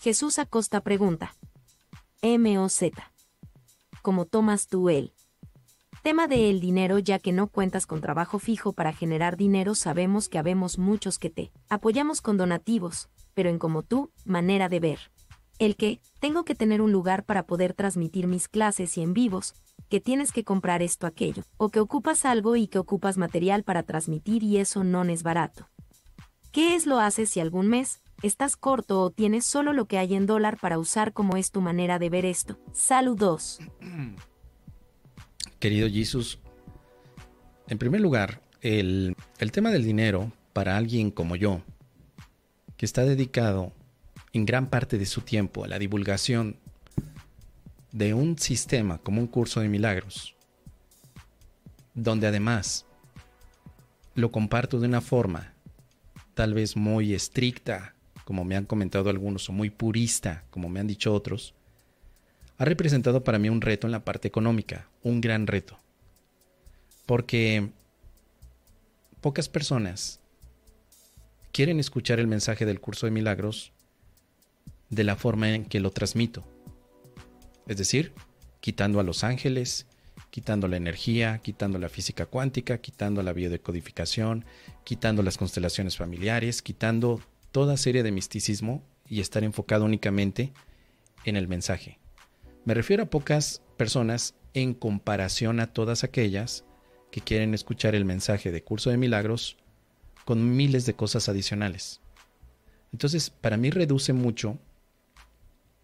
Jesús 0.00 0.38
Acosta 0.38 0.80
pregunta. 0.80 1.34
MOZ. 2.22 2.84
¿Cómo 4.00 4.24
tomas 4.24 4.66
tú 4.66 4.88
el 4.88 5.12
tema 6.02 6.26
de 6.26 6.48
el 6.48 6.58
dinero 6.58 6.98
ya 6.98 7.18
que 7.18 7.32
no 7.32 7.48
cuentas 7.48 7.84
con 7.84 8.00
trabajo 8.00 8.38
fijo 8.38 8.72
para 8.72 8.94
generar 8.94 9.36
dinero? 9.36 9.74
Sabemos 9.74 10.30
que 10.30 10.38
habemos 10.38 10.78
muchos 10.78 11.18
que 11.18 11.28
te 11.28 11.52
apoyamos 11.68 12.22
con 12.22 12.38
donativos, 12.38 13.10
pero 13.34 13.50
en 13.50 13.58
como 13.58 13.82
tú, 13.82 14.10
manera 14.24 14.70
de 14.70 14.80
ver. 14.80 15.00
El 15.58 15.76
que, 15.76 16.00
tengo 16.18 16.46
que 16.46 16.54
tener 16.54 16.80
un 16.80 16.92
lugar 16.92 17.26
para 17.26 17.42
poder 17.42 17.74
transmitir 17.74 18.26
mis 18.26 18.48
clases 18.48 18.96
y 18.96 19.02
en 19.02 19.12
vivos, 19.12 19.52
que 19.90 20.00
tienes 20.00 20.32
que 20.32 20.44
comprar 20.44 20.80
esto 20.80 21.06
aquello, 21.06 21.42
o 21.58 21.68
que 21.68 21.80
ocupas 21.80 22.24
algo 22.24 22.56
y 22.56 22.68
que 22.68 22.78
ocupas 22.78 23.18
material 23.18 23.64
para 23.64 23.82
transmitir 23.82 24.44
y 24.44 24.56
eso 24.56 24.82
no 24.82 25.04
es 25.04 25.22
barato. 25.22 25.68
¿Qué 26.52 26.74
es 26.74 26.86
lo 26.86 26.98
haces 26.98 27.28
si 27.28 27.40
algún 27.40 27.68
mes, 27.68 28.00
estás 28.22 28.56
corto 28.56 29.00
o 29.00 29.10
tienes 29.10 29.44
solo 29.44 29.72
lo 29.72 29.86
que 29.86 29.98
hay 29.98 30.14
en 30.14 30.26
dólar 30.26 30.58
para 30.58 30.78
usar 30.78 31.12
como 31.12 31.36
es 31.36 31.50
tu 31.50 31.60
manera 31.60 31.98
de 31.98 32.10
ver 32.10 32.24
esto? 32.24 32.58
Saludos. 32.72 33.58
Querido 35.58 35.88
Jesus, 35.88 36.38
en 37.68 37.78
primer 37.78 38.00
lugar, 38.00 38.42
el, 38.62 39.14
el 39.38 39.52
tema 39.52 39.70
del 39.70 39.84
dinero 39.84 40.32
para 40.52 40.76
alguien 40.76 41.10
como 41.10 41.36
yo, 41.36 41.62
que 42.76 42.86
está 42.86 43.04
dedicado 43.04 43.72
en 44.32 44.46
gran 44.46 44.68
parte 44.68 44.98
de 44.98 45.06
su 45.06 45.20
tiempo 45.20 45.64
a 45.64 45.68
la 45.68 45.78
divulgación 45.78 46.56
de 47.92 48.14
un 48.14 48.38
sistema 48.38 48.98
como 48.98 49.20
un 49.20 49.26
curso 49.26 49.60
de 49.60 49.68
milagros, 49.68 50.34
donde 51.94 52.26
además 52.26 52.86
lo 54.14 54.30
comparto 54.30 54.78
de 54.80 54.86
una 54.86 55.00
forma 55.00 55.54
tal 56.34 56.54
vez 56.54 56.76
muy 56.76 57.14
estricta, 57.14 57.94
como 58.30 58.44
me 58.44 58.54
han 58.54 58.64
comentado 58.64 59.10
algunos, 59.10 59.48
o 59.48 59.52
muy 59.52 59.70
purista, 59.70 60.44
como 60.50 60.68
me 60.68 60.78
han 60.78 60.86
dicho 60.86 61.12
otros, 61.12 61.52
ha 62.58 62.64
representado 62.64 63.24
para 63.24 63.40
mí 63.40 63.48
un 63.48 63.60
reto 63.60 63.88
en 63.88 63.90
la 63.90 64.04
parte 64.04 64.28
económica, 64.28 64.88
un 65.02 65.20
gran 65.20 65.48
reto. 65.48 65.76
Porque 67.06 67.70
pocas 69.20 69.48
personas 69.48 70.20
quieren 71.50 71.80
escuchar 71.80 72.20
el 72.20 72.28
mensaje 72.28 72.66
del 72.66 72.80
curso 72.80 73.06
de 73.06 73.10
milagros 73.10 73.72
de 74.90 75.02
la 75.02 75.16
forma 75.16 75.52
en 75.52 75.64
que 75.64 75.80
lo 75.80 75.90
transmito. 75.90 76.46
Es 77.66 77.78
decir, 77.78 78.12
quitando 78.60 79.00
a 79.00 79.02
los 79.02 79.24
ángeles, 79.24 79.86
quitando 80.30 80.68
la 80.68 80.76
energía, 80.76 81.40
quitando 81.42 81.80
la 81.80 81.88
física 81.88 82.26
cuántica, 82.26 82.78
quitando 82.78 83.24
la 83.24 83.32
biodecodificación, 83.32 84.44
quitando 84.84 85.24
las 85.24 85.36
constelaciones 85.36 85.96
familiares, 85.96 86.62
quitando 86.62 87.20
toda 87.52 87.76
serie 87.76 88.02
de 88.02 88.12
misticismo 88.12 88.82
y 89.06 89.20
estar 89.20 89.44
enfocado 89.44 89.84
únicamente 89.84 90.52
en 91.24 91.36
el 91.36 91.48
mensaje. 91.48 91.98
Me 92.64 92.74
refiero 92.74 93.04
a 93.04 93.10
pocas 93.10 93.62
personas 93.76 94.34
en 94.54 94.74
comparación 94.74 95.60
a 95.60 95.72
todas 95.72 96.04
aquellas 96.04 96.64
que 97.10 97.20
quieren 97.20 97.54
escuchar 97.54 97.94
el 97.94 98.04
mensaje 98.04 98.52
de 98.52 98.62
curso 98.62 98.90
de 98.90 98.96
milagros 98.96 99.56
con 100.24 100.56
miles 100.56 100.86
de 100.86 100.94
cosas 100.94 101.28
adicionales. 101.28 102.00
Entonces, 102.92 103.30
para 103.30 103.56
mí 103.56 103.70
reduce 103.70 104.12
mucho 104.12 104.58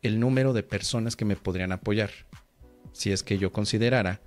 el 0.02 0.20
número 0.20 0.52
de 0.52 0.62
personas 0.62 1.16
que 1.16 1.24
me 1.24 1.36
podrían 1.36 1.72
apoyar, 1.72 2.10
si 2.92 3.12
es 3.12 3.22
que 3.22 3.38
yo 3.38 3.52
considerara 3.52 4.20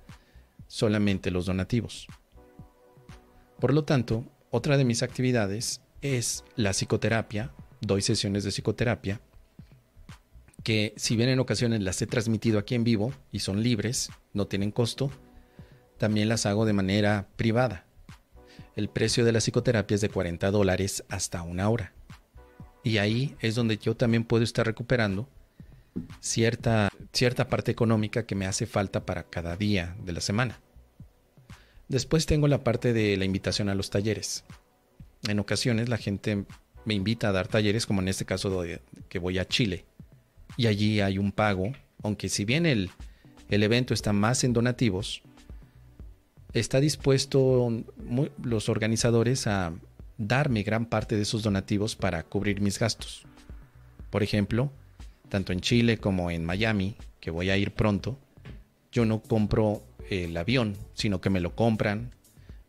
solamente 0.66 1.30
los 1.30 1.46
donativos. 1.46 2.06
Por 3.58 3.72
lo 3.74 3.84
tanto, 3.84 4.24
otra 4.50 4.76
de 4.76 4.84
mis 4.84 5.02
actividades 5.02 5.80
es 6.02 6.44
la 6.56 6.70
psicoterapia, 6.70 7.52
doy 7.80 8.02
sesiones 8.02 8.44
de 8.44 8.50
psicoterapia, 8.50 9.20
que 10.62 10.92
si 10.96 11.16
bien 11.16 11.28
en 11.28 11.40
ocasiones 11.40 11.80
las 11.80 12.00
he 12.02 12.06
transmitido 12.06 12.58
aquí 12.58 12.74
en 12.74 12.84
vivo 12.84 13.12
y 13.32 13.40
son 13.40 13.62
libres, 13.62 14.10
no 14.32 14.46
tienen 14.46 14.70
costo, 14.70 15.10
también 15.98 16.28
las 16.28 16.46
hago 16.46 16.64
de 16.64 16.72
manera 16.72 17.28
privada. 17.36 17.84
El 18.76 18.88
precio 18.88 19.24
de 19.24 19.32
la 19.32 19.40
psicoterapia 19.40 19.94
es 19.94 20.00
de 20.00 20.08
40 20.08 20.50
dólares 20.50 21.04
hasta 21.08 21.42
una 21.42 21.68
hora. 21.68 21.92
Y 22.82 22.98
ahí 22.98 23.36
es 23.40 23.54
donde 23.54 23.76
yo 23.76 23.94
también 23.94 24.24
puedo 24.24 24.42
estar 24.42 24.64
recuperando 24.64 25.28
cierta, 26.20 26.90
cierta 27.12 27.48
parte 27.48 27.70
económica 27.70 28.24
que 28.24 28.34
me 28.34 28.46
hace 28.46 28.66
falta 28.66 29.04
para 29.04 29.24
cada 29.24 29.56
día 29.56 29.96
de 30.02 30.12
la 30.12 30.20
semana. 30.20 30.60
Después 31.88 32.26
tengo 32.26 32.48
la 32.48 32.62
parte 32.62 32.92
de 32.92 33.16
la 33.16 33.24
invitación 33.24 33.68
a 33.68 33.74
los 33.74 33.90
talleres. 33.90 34.44
En 35.28 35.38
ocasiones 35.38 35.88
la 35.88 35.98
gente 35.98 36.44
me 36.84 36.94
invita 36.94 37.28
a 37.28 37.32
dar 37.32 37.48
talleres, 37.48 37.86
como 37.86 38.00
en 38.00 38.08
este 38.08 38.24
caso 38.24 38.64
que 39.08 39.18
voy 39.18 39.38
a 39.38 39.46
Chile. 39.46 39.84
Y 40.56 40.66
allí 40.66 41.00
hay 41.00 41.18
un 41.18 41.32
pago, 41.32 41.72
aunque 42.02 42.28
si 42.28 42.44
bien 42.44 42.66
el, 42.66 42.90
el 43.48 43.62
evento 43.62 43.94
está 43.94 44.12
más 44.12 44.44
en 44.44 44.52
donativos, 44.52 45.22
está 46.52 46.80
dispuesto 46.80 47.84
los 48.42 48.68
organizadores 48.68 49.46
a 49.46 49.72
darme 50.18 50.62
gran 50.62 50.86
parte 50.86 51.16
de 51.16 51.22
esos 51.22 51.42
donativos 51.42 51.96
para 51.96 52.22
cubrir 52.22 52.60
mis 52.60 52.78
gastos. 52.78 53.24
Por 54.10 54.22
ejemplo, 54.22 54.70
tanto 55.28 55.52
en 55.52 55.60
Chile 55.60 55.98
como 55.98 56.30
en 56.30 56.44
Miami, 56.44 56.96
que 57.20 57.30
voy 57.30 57.50
a 57.50 57.56
ir 57.56 57.72
pronto, 57.72 58.18
yo 58.92 59.04
no 59.04 59.20
compro 59.20 59.82
el 60.10 60.36
avión, 60.36 60.76
sino 60.94 61.20
que 61.20 61.30
me 61.30 61.40
lo 61.40 61.54
compran, 61.54 62.10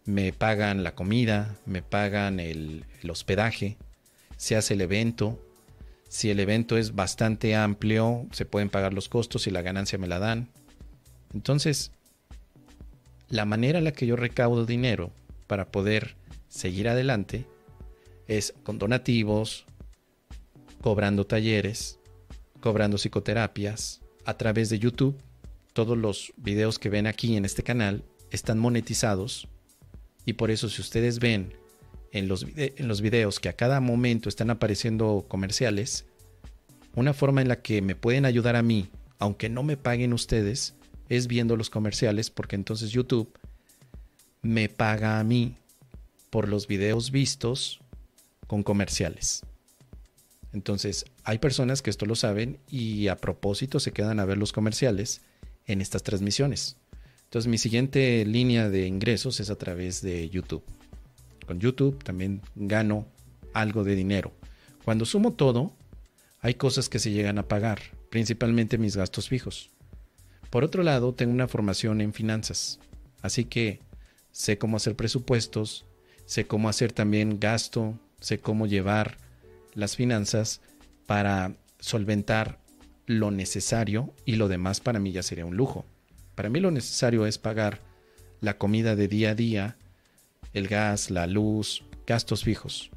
me 0.05 0.33
pagan 0.33 0.83
la 0.83 0.95
comida, 0.95 1.57
me 1.65 1.81
pagan 1.81 2.39
el, 2.39 2.85
hospedaje, 3.09 3.77
se 4.37 4.55
hace 4.55 4.73
el 4.73 4.81
evento. 4.81 5.39
Si 6.09 6.29
el 6.29 6.39
evento 6.39 6.77
es 6.77 6.95
bastante 6.95 7.55
amplio, 7.55 8.25
se 8.31 8.45
pueden 8.45 8.69
pagar 8.69 8.93
los 8.93 9.07
costos 9.09 9.47
y 9.47 9.51
la 9.51 9.61
ganancia 9.61 9.97
me 9.97 10.07
la 10.07 10.19
dan. 10.19 10.49
Entonces, 11.33 11.91
la 13.29 13.45
manera 13.45 13.77
en 13.79 13.85
la 13.85 13.93
que 13.93 14.07
yo 14.07 14.15
recaudo 14.15 14.65
dinero 14.65 15.11
para 15.47 15.71
poder 15.71 16.15
seguir 16.49 16.89
adelante 16.89 17.45
es 18.27 18.53
con 18.63 18.77
donativos, 18.77 19.65
cobrando 20.81 21.25
talleres, 21.25 21.99
cobrando 22.59 22.97
psicoterapias 22.97 24.01
a 24.25 24.37
través 24.37 24.69
de 24.69 24.79
YouTube. 24.79 25.17
Todos 25.73 25.97
los 25.97 26.33
videos 26.35 26.77
que 26.77 26.89
ven 26.89 27.07
aquí 27.07 27.37
en 27.37 27.45
este 27.45 27.63
canal 27.63 28.03
están 28.31 28.59
monetizados 28.59 29.47
y 30.25 30.33
por 30.33 30.51
eso 30.51 30.69
si 30.69 30.81
ustedes 30.81 31.19
ven 31.19 31.53
en 32.11 32.27
los, 32.27 32.45
en 32.55 32.87
los 32.87 33.01
videos 33.01 33.39
que 33.39 33.49
a 33.49 33.53
cada 33.53 33.79
momento 33.79 34.29
están 34.29 34.49
apareciendo 34.49 35.25
comerciales, 35.27 36.05
una 36.95 37.13
forma 37.13 37.41
en 37.41 37.47
la 37.47 37.61
que 37.61 37.81
me 37.81 37.95
pueden 37.95 38.25
ayudar 38.25 38.55
a 38.55 38.63
mí, 38.63 38.89
aunque 39.17 39.49
no 39.49 39.63
me 39.63 39.77
paguen 39.77 40.13
ustedes, 40.13 40.75
es 41.09 41.27
viendo 41.27 41.57
los 41.57 41.69
comerciales 41.69 42.29
porque 42.29 42.55
entonces 42.55 42.91
YouTube 42.91 43.37
me 44.41 44.69
paga 44.69 45.19
a 45.19 45.23
mí 45.23 45.57
por 46.29 46.47
los 46.47 46.67
videos 46.67 47.11
vistos 47.11 47.79
con 48.47 48.63
comerciales. 48.63 49.43
Entonces, 50.53 51.05
hay 51.23 51.37
personas 51.37 51.81
que 51.81 51.89
esto 51.89 52.05
lo 52.05 52.15
saben 52.15 52.59
y 52.69 53.07
a 53.07 53.15
propósito 53.15 53.79
se 53.79 53.91
quedan 53.93 54.19
a 54.19 54.25
ver 54.25 54.37
los 54.37 54.51
comerciales 54.51 55.21
en 55.65 55.81
estas 55.81 56.03
transmisiones. 56.03 56.77
Entonces, 57.31 57.49
mi 57.49 57.57
siguiente 57.57 58.25
línea 58.25 58.69
de 58.69 58.87
ingresos 58.87 59.39
es 59.39 59.49
a 59.49 59.55
través 59.55 60.01
de 60.01 60.29
YouTube. 60.29 60.65
Con 61.47 61.61
YouTube 61.61 62.03
también 62.03 62.41
gano 62.55 63.07
algo 63.53 63.85
de 63.85 63.95
dinero. 63.95 64.33
Cuando 64.83 65.05
sumo 65.05 65.31
todo, 65.31 65.71
hay 66.41 66.55
cosas 66.55 66.89
que 66.89 66.99
se 66.99 67.11
llegan 67.11 67.37
a 67.37 67.47
pagar, 67.47 67.79
principalmente 68.09 68.77
mis 68.77 68.97
gastos 68.97 69.29
fijos. 69.29 69.69
Por 70.49 70.65
otro 70.65 70.83
lado, 70.83 71.13
tengo 71.13 71.31
una 71.31 71.47
formación 71.47 72.01
en 72.01 72.11
finanzas, 72.11 72.81
así 73.21 73.45
que 73.45 73.79
sé 74.33 74.57
cómo 74.57 74.75
hacer 74.75 74.97
presupuestos, 74.97 75.85
sé 76.25 76.47
cómo 76.47 76.67
hacer 76.67 76.91
también 76.91 77.39
gasto, 77.39 77.97
sé 78.19 78.41
cómo 78.41 78.67
llevar 78.67 79.15
las 79.73 79.95
finanzas 79.95 80.59
para 81.05 81.55
solventar 81.79 82.59
lo 83.05 83.31
necesario 83.31 84.13
y 84.25 84.35
lo 84.35 84.49
demás 84.49 84.81
para 84.81 84.99
mí 84.99 85.13
ya 85.13 85.23
sería 85.23 85.45
un 85.45 85.55
lujo. 85.55 85.85
Para 86.35 86.49
mí 86.49 86.59
lo 86.59 86.71
necesario 86.71 87.25
es 87.25 87.37
pagar 87.37 87.79
la 88.39 88.57
comida 88.57 88.95
de 88.95 89.07
día 89.07 89.31
a 89.31 89.35
día, 89.35 89.77
el 90.53 90.67
gas, 90.67 91.11
la 91.11 91.27
luz, 91.27 91.83
gastos 92.07 92.43
fijos. 92.43 92.89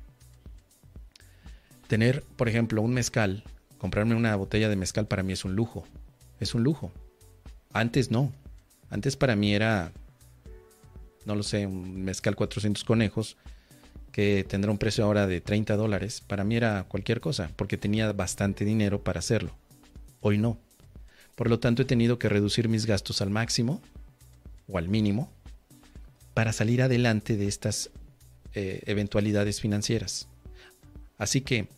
Tener, 1.86 2.22
por 2.36 2.48
ejemplo, 2.48 2.82
un 2.82 2.94
mezcal, 2.94 3.44
comprarme 3.78 4.14
una 4.14 4.34
botella 4.36 4.69
de 4.69 4.76
mezcal 4.76 5.06
para 5.06 5.22
mí 5.22 5.32
es 5.32 5.44
un 5.44 5.54
lujo. 5.54 5.86
Es 6.40 6.54
un 6.54 6.64
lujo. 6.64 6.90
Antes 7.72 8.10
no. 8.10 8.32
Antes 8.90 9.16
para 9.16 9.37
mí 9.37 9.54
era, 9.54 9.92
no 11.26 11.34
lo 11.34 11.42
sé, 11.42 11.66
un 11.66 12.04
mezcal 12.04 12.37
400 12.37 12.84
conejos 12.84 13.37
que 14.14 14.44
tendrá 14.48 14.70
un 14.70 14.78
precio 14.78 15.04
ahora 15.04 15.26
de 15.26 15.40
30 15.40 15.75
dólares, 15.75 16.20
para 16.20 16.44
mí 16.44 16.54
era 16.54 16.84
cualquier 16.84 17.20
cosa, 17.20 17.50
porque 17.56 17.76
tenía 17.76 18.12
bastante 18.12 18.64
dinero 18.64 19.02
para 19.02 19.19
hacerlo. 19.19 19.50
Hoy 20.20 20.38
no. 20.38 20.56
Por 21.34 21.48
lo 21.48 21.58
tanto, 21.58 21.82
he 21.82 21.84
tenido 21.84 22.19
que 22.19 22.28
reducir 22.28 22.69
mis 22.69 22.86
gastos 22.86 23.20
al 23.20 23.31
máximo 23.31 23.81
o 24.69 24.78
al 24.78 24.88
mínimo 24.88 25.31
para 26.32 26.52
salir 26.52 26.82
adelante 26.82 27.36
de 27.36 27.46
estas 27.46 27.90
eh, 28.54 28.82
eventualidades 28.86 29.60
financieras. 29.60 30.28
Así 31.19 31.40
que, 31.40 31.69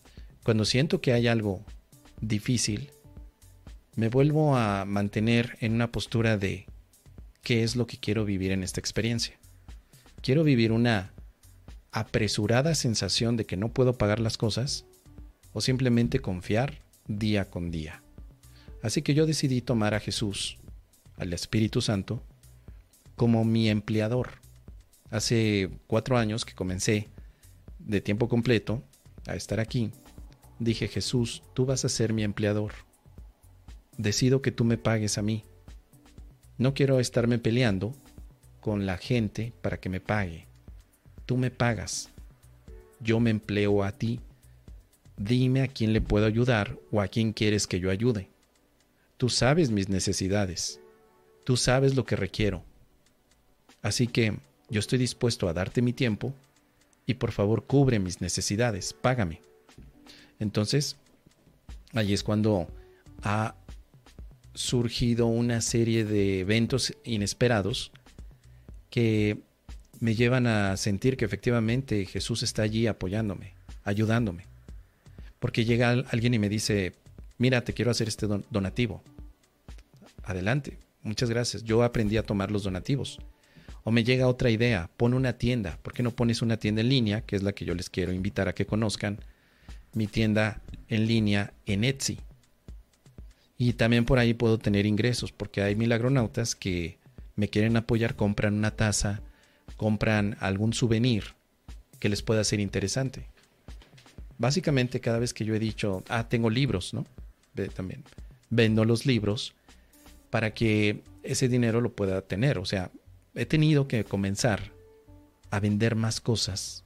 cuando 0.44 0.64
siento 0.64 1.00
que 1.00 1.12
hay 1.12 1.26
algo 1.26 1.64
difícil, 2.20 2.90
me 3.94 4.08
vuelvo 4.08 4.56
a 4.56 4.84
mantener 4.84 5.56
en 5.60 5.72
una 5.72 5.90
postura 5.90 6.36
de 6.36 6.66
qué 7.42 7.62
es 7.62 7.76
lo 7.76 7.86
que 7.86 7.98
quiero 7.98 8.24
vivir 8.24 8.52
en 8.52 8.62
esta 8.62 8.80
experiencia. 8.80 9.38
Quiero 10.20 10.44
vivir 10.44 10.72
una 10.72 11.12
apresurada 11.92 12.74
sensación 12.74 13.36
de 13.36 13.46
que 13.46 13.56
no 13.56 13.72
puedo 13.72 13.96
pagar 13.96 14.20
las 14.20 14.36
cosas 14.36 14.84
o 15.52 15.60
simplemente 15.60 16.18
confiar 16.18 16.82
día 17.06 17.46
con 17.46 17.70
día. 17.70 18.02
Así 18.82 19.02
que 19.02 19.14
yo 19.14 19.26
decidí 19.26 19.60
tomar 19.60 19.94
a 19.94 20.00
Jesús, 20.00 20.58
al 21.16 21.32
Espíritu 21.32 21.80
Santo, 21.80 22.22
como 23.16 23.44
mi 23.44 23.68
empleador. 23.68 24.30
Hace 25.10 25.70
cuatro 25.86 26.18
años 26.18 26.44
que 26.44 26.54
comencé 26.54 27.08
de 27.78 28.00
tiempo 28.00 28.28
completo 28.28 28.82
a 29.26 29.34
estar 29.34 29.60
aquí, 29.60 29.90
dije 30.58 30.88
Jesús, 30.88 31.42
tú 31.54 31.66
vas 31.66 31.84
a 31.84 31.88
ser 31.88 32.12
mi 32.12 32.22
empleador. 32.22 32.72
Decido 33.96 34.42
que 34.42 34.52
tú 34.52 34.64
me 34.64 34.76
pagues 34.76 35.18
a 35.18 35.22
mí. 35.22 35.44
No 36.58 36.74
quiero 36.74 37.00
estarme 37.00 37.38
peleando 37.38 37.94
con 38.60 38.84
la 38.86 38.98
gente 38.98 39.52
para 39.62 39.78
que 39.78 39.88
me 39.88 40.00
pague. 40.00 40.46
Tú 41.24 41.36
me 41.36 41.50
pagas. 41.50 42.10
Yo 43.00 43.20
me 43.20 43.30
empleo 43.30 43.84
a 43.84 43.92
ti. 43.92 44.20
Dime 45.16 45.62
a 45.62 45.68
quién 45.68 45.92
le 45.92 46.00
puedo 46.00 46.26
ayudar 46.26 46.78
o 46.90 47.00
a 47.00 47.08
quién 47.08 47.32
quieres 47.32 47.66
que 47.66 47.80
yo 47.80 47.90
ayude. 47.90 48.28
Tú 49.16 49.28
sabes 49.28 49.70
mis 49.70 49.88
necesidades. 49.88 50.80
Tú 51.44 51.56
sabes 51.56 51.94
lo 51.94 52.04
que 52.04 52.16
requiero. 52.16 52.64
Así 53.82 54.06
que 54.06 54.38
yo 54.68 54.80
estoy 54.80 54.98
dispuesto 54.98 55.48
a 55.48 55.52
darte 55.52 55.80
mi 55.80 55.92
tiempo 55.92 56.34
y 57.06 57.14
por 57.14 57.32
favor 57.32 57.64
cubre 57.64 57.98
mis 57.98 58.20
necesidades, 58.20 58.92
págame. 58.92 59.40
Entonces, 60.38 60.96
ahí 61.92 62.12
es 62.12 62.22
cuando 62.22 62.68
ha 63.22 63.54
surgido 64.54 65.26
una 65.26 65.60
serie 65.60 66.04
de 66.04 66.40
eventos 66.40 66.94
inesperados 67.04 67.92
que 68.90 69.38
me 70.00 70.14
llevan 70.14 70.46
a 70.46 70.76
sentir 70.76 71.16
que 71.16 71.24
efectivamente 71.24 72.06
Jesús 72.06 72.42
está 72.42 72.62
allí 72.62 72.86
apoyándome, 72.86 73.54
ayudándome. 73.84 74.46
Porque 75.38 75.64
llega 75.64 75.90
alguien 75.90 76.34
y 76.34 76.38
me 76.38 76.48
dice, 76.48 76.94
mira, 77.38 77.62
te 77.62 77.72
quiero 77.72 77.90
hacer 77.90 78.08
este 78.08 78.26
donativo. 78.26 79.02
Adelante, 80.24 80.78
muchas 81.02 81.30
gracias. 81.30 81.62
Yo 81.64 81.82
aprendí 81.82 82.16
a 82.16 82.22
tomar 82.22 82.50
los 82.50 82.64
donativos. 82.64 83.18
O 83.84 83.92
me 83.92 84.02
llega 84.02 84.26
otra 84.26 84.50
idea, 84.50 84.90
pon 84.96 85.14
una 85.14 85.34
tienda. 85.34 85.78
¿Por 85.82 85.92
qué 85.92 86.02
no 86.02 86.10
pones 86.10 86.42
una 86.42 86.56
tienda 86.56 86.80
en 86.80 86.88
línea? 86.88 87.20
Que 87.20 87.36
es 87.36 87.42
la 87.42 87.52
que 87.52 87.64
yo 87.64 87.74
les 87.74 87.88
quiero 87.88 88.12
invitar 88.12 88.48
a 88.48 88.54
que 88.54 88.66
conozcan. 88.66 89.20
Mi 89.92 90.08
tienda 90.08 90.60
en 90.88 91.06
línea 91.06 91.54
en 91.66 91.84
Etsy. 91.84 92.18
Y 93.58 93.74
también 93.74 94.04
por 94.04 94.18
ahí 94.18 94.34
puedo 94.34 94.58
tener 94.58 94.84
ingresos, 94.84 95.32
porque 95.32 95.62
hay 95.62 95.76
milagronautas 95.76 96.54
que 96.54 96.98
me 97.36 97.48
quieren 97.48 97.76
apoyar, 97.76 98.16
compran 98.16 98.54
una 98.54 98.72
taza, 98.72 99.22
compran 99.76 100.36
algún 100.40 100.72
souvenir 100.72 101.36
que 101.98 102.08
les 102.08 102.22
pueda 102.22 102.44
ser 102.44 102.60
interesante. 102.60 103.28
Básicamente 104.38 105.00
cada 105.00 105.18
vez 105.18 105.32
que 105.32 105.44
yo 105.44 105.54
he 105.54 105.58
dicho, 105.58 106.02
ah, 106.08 106.28
tengo 106.28 106.50
libros, 106.50 106.92
¿no? 106.92 107.06
También 107.74 108.04
vendo 108.50 108.84
los 108.84 109.06
libros 109.06 109.54
para 110.30 110.54
que 110.54 111.02
ese 111.22 111.48
dinero 111.48 111.80
lo 111.80 111.92
pueda 111.92 112.22
tener. 112.22 112.58
O 112.58 112.64
sea, 112.64 112.90
he 113.34 113.46
tenido 113.46 113.88
que 113.88 114.04
comenzar 114.04 114.72
a 115.50 115.60
vender 115.60 115.94
más 115.94 116.20
cosas 116.20 116.84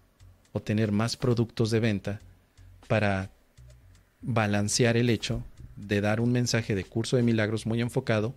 o 0.52 0.60
tener 0.60 0.92
más 0.92 1.16
productos 1.16 1.70
de 1.70 1.80
venta 1.80 2.20
para 2.88 3.30
balancear 4.22 4.96
el 4.96 5.10
hecho 5.10 5.42
de 5.76 6.00
dar 6.00 6.20
un 6.20 6.32
mensaje 6.32 6.74
de 6.74 6.84
curso 6.84 7.16
de 7.16 7.22
milagros 7.22 7.66
muy 7.66 7.80
enfocado, 7.80 8.34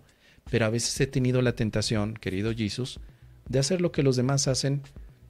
pero 0.50 0.66
a 0.66 0.70
veces 0.70 0.98
he 1.00 1.06
tenido 1.06 1.42
la 1.42 1.54
tentación, 1.54 2.14
querido 2.14 2.54
Jesús, 2.54 3.00
de 3.48 3.58
hacer 3.58 3.80
lo 3.80 3.92
que 3.92 4.02
los 4.02 4.16
demás 4.16 4.48
hacen, 4.48 4.82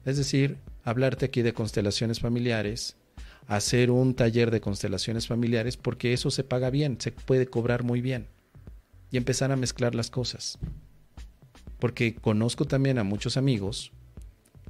es 0.05 0.17
decir, 0.17 0.57
hablarte 0.83 1.25
aquí 1.25 1.41
de 1.41 1.53
constelaciones 1.53 2.19
familiares, 2.19 2.95
hacer 3.47 3.91
un 3.91 4.15
taller 4.15 4.51
de 4.51 4.61
constelaciones 4.61 5.27
familiares, 5.27 5.77
porque 5.77 6.13
eso 6.13 6.31
se 6.31 6.43
paga 6.43 6.69
bien, 6.69 6.99
se 6.99 7.11
puede 7.11 7.47
cobrar 7.47 7.83
muy 7.83 8.01
bien, 8.01 8.27
y 9.11 9.17
empezar 9.17 9.51
a 9.51 9.55
mezclar 9.55 9.95
las 9.95 10.09
cosas. 10.09 10.57
Porque 11.79 12.15
conozco 12.15 12.65
también 12.65 12.97
a 12.97 13.03
muchos 13.03 13.37
amigos 13.37 13.91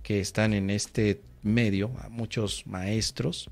que 0.03 0.19
están 0.19 0.53
en 0.53 0.69
este 0.69 1.21
medio, 1.41 1.91
a 2.01 2.09
muchos 2.09 2.65
maestros, 2.67 3.49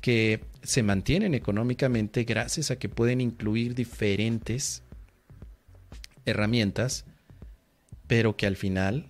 que 0.00 0.44
se 0.62 0.82
mantienen 0.82 1.34
económicamente 1.34 2.24
gracias 2.24 2.70
a 2.70 2.76
que 2.76 2.88
pueden 2.88 3.20
incluir 3.20 3.74
diferentes 3.74 4.82
herramientas 6.24 7.04
pero 8.10 8.36
que 8.36 8.48
al 8.48 8.56
final 8.56 9.06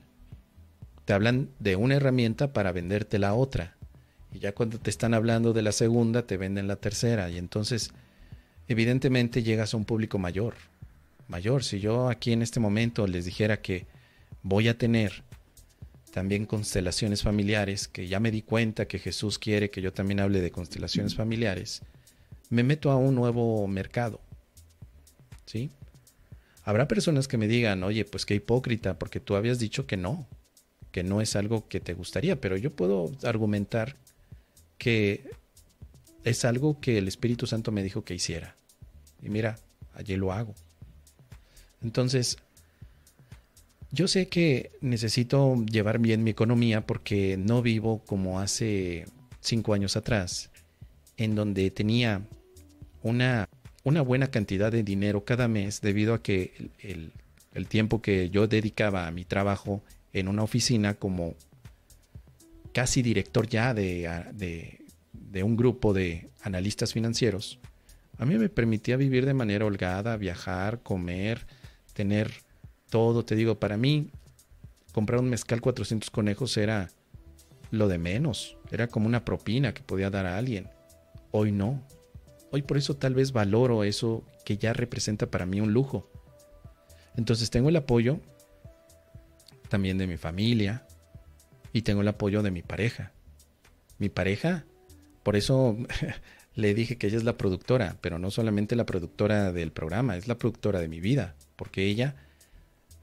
te 1.06 1.14
hablan 1.14 1.48
de 1.58 1.74
una 1.74 1.94
herramienta 1.94 2.52
para 2.52 2.70
venderte 2.70 3.18
la 3.18 3.32
otra. 3.32 3.78
Y 4.32 4.38
ya 4.38 4.52
cuando 4.52 4.78
te 4.78 4.90
están 4.90 5.14
hablando 5.14 5.52
de 5.52 5.62
la 5.62 5.72
segunda, 5.72 6.26
te 6.26 6.36
venden 6.36 6.68
la 6.68 6.76
tercera. 6.76 7.30
Y 7.30 7.38
entonces, 7.38 7.90
evidentemente, 8.68 9.42
llegas 9.42 9.74
a 9.74 9.76
un 9.76 9.84
público 9.84 10.18
mayor. 10.18 10.54
Mayor. 11.28 11.64
Si 11.64 11.80
yo 11.80 12.08
aquí 12.08 12.32
en 12.32 12.42
este 12.42 12.60
momento 12.60 13.06
les 13.06 13.24
dijera 13.24 13.60
que 13.60 13.86
voy 14.42 14.68
a 14.68 14.78
tener 14.78 15.22
también 16.10 16.46
constelaciones 16.46 17.22
familiares, 17.22 17.88
que 17.88 18.08
ya 18.08 18.20
me 18.20 18.30
di 18.30 18.42
cuenta 18.42 18.86
que 18.86 18.98
Jesús 18.98 19.38
quiere 19.38 19.70
que 19.70 19.80
yo 19.80 19.92
también 19.92 20.20
hable 20.20 20.40
de 20.40 20.50
constelaciones 20.50 21.14
familiares, 21.14 21.82
me 22.48 22.62
meto 22.62 22.90
a 22.90 22.96
un 22.96 23.14
nuevo 23.14 23.66
mercado. 23.68 24.20
¿Sí? 25.46 25.70
Habrá 26.64 26.88
personas 26.88 27.26
que 27.26 27.38
me 27.38 27.48
digan, 27.48 27.82
oye, 27.82 28.04
pues 28.04 28.26
qué 28.26 28.34
hipócrita, 28.34 28.98
porque 28.98 29.20
tú 29.20 29.34
habías 29.34 29.58
dicho 29.58 29.86
que 29.86 29.96
no, 29.96 30.26
que 30.92 31.02
no 31.02 31.20
es 31.20 31.36
algo 31.36 31.66
que 31.68 31.80
te 31.80 31.94
gustaría, 31.94 32.40
pero 32.40 32.56
yo 32.56 32.72
puedo 32.72 33.10
argumentar 33.22 33.96
que 34.80 35.22
es 36.24 36.44
algo 36.44 36.80
que 36.80 36.98
el 36.98 37.06
Espíritu 37.06 37.46
Santo 37.46 37.70
me 37.70 37.84
dijo 37.84 38.02
que 38.02 38.14
hiciera. 38.14 38.56
Y 39.22 39.28
mira, 39.28 39.60
allí 39.94 40.16
lo 40.16 40.32
hago. 40.32 40.56
Entonces, 41.80 42.38
yo 43.92 44.08
sé 44.08 44.26
que 44.26 44.72
necesito 44.80 45.54
llevar 45.66 46.00
bien 46.00 46.24
mi 46.24 46.32
economía 46.32 46.84
porque 46.84 47.36
no 47.36 47.62
vivo 47.62 48.02
como 48.06 48.40
hace 48.40 49.04
cinco 49.40 49.74
años 49.74 49.96
atrás, 49.96 50.50
en 51.16 51.36
donde 51.36 51.70
tenía 51.70 52.22
una 53.02 53.48
una 53.82 54.02
buena 54.02 54.30
cantidad 54.30 54.70
de 54.70 54.82
dinero 54.82 55.24
cada 55.24 55.48
mes 55.48 55.80
debido 55.80 56.14
a 56.14 56.22
que 56.22 56.70
el, 56.80 57.12
tiempo 57.68 58.00
que 58.02 58.30
yo 58.30 58.46
dedicaba 58.46 59.06
a 59.06 59.10
mi 59.10 59.24
trabajo 59.24 59.82
en 60.12 60.28
una 60.28 60.42
oficina 60.42 60.94
como 60.94 61.34
casi 62.72 63.02
director 63.02 63.48
ya 63.48 63.74
de, 63.74 64.79
un 65.42 65.56
grupo 65.56 65.92
de 65.92 66.30
analistas 66.42 66.92
financieros, 66.92 67.58
a 68.20 68.26
mí 68.26 68.36
me 68.36 68.50
permitía 68.50 68.98
vivir 68.98 69.24
de 69.24 69.32
manera 69.32 69.64
holgada, 69.64 70.16
viajar, 70.18 70.82
comer, 70.82 71.46
tener 71.94 72.30
todo. 72.90 73.24
Te 73.24 73.34
digo, 73.34 73.58
para 73.58 73.78
mí, 73.78 74.10
comprar 74.92 75.20
un 75.20 75.30
mezcal 75.30 75.62
400 75.62 76.10
conejos 76.10 76.56
era 76.58 76.90
lo 77.70 77.88
de 77.88 77.96
menos. 77.96 78.58
Era 78.70 78.88
como 78.88 79.06
una 79.06 79.24
propina 79.24 79.72
que 79.72 79.82
podía 79.82 80.10
dar 80.10 80.26
a 80.26 80.36
alguien. 80.36 80.68
Hoy 81.30 81.50
no. 81.50 81.82
Hoy 82.50 82.60
por 82.60 82.76
eso 82.76 82.94
tal 82.94 83.14
vez 83.14 83.32
valoro 83.32 83.84
eso 83.84 84.22
que 84.44 84.58
ya 84.58 84.74
representa 84.74 85.30
para 85.30 85.46
mí 85.46 85.62
un 85.62 85.72
lujo. 85.72 86.10
Entonces 87.16 87.48
tengo 87.48 87.70
el 87.70 87.76
apoyo 87.76 88.20
también 89.68 89.96
de 89.96 90.06
mi 90.06 90.18
familia 90.18 90.86
y 91.72 91.82
tengo 91.82 92.02
el 92.02 92.08
apoyo 92.08 92.42
de 92.42 92.50
mi 92.50 92.62
pareja. 92.62 93.12
Mi 93.98 94.08
pareja, 94.08 94.66
por 95.22 95.36
eso 95.36 95.76
le 96.54 96.74
dije 96.74 96.96
que 96.96 97.08
ella 97.08 97.16
es 97.16 97.24
la 97.24 97.36
productora, 97.36 97.96
pero 98.00 98.18
no 98.18 98.30
solamente 98.30 98.76
la 98.76 98.86
productora 98.86 99.52
del 99.52 99.72
programa, 99.72 100.16
es 100.16 100.28
la 100.28 100.38
productora 100.38 100.80
de 100.80 100.88
mi 100.88 101.00
vida, 101.00 101.36
porque 101.56 101.84
ella 101.84 102.16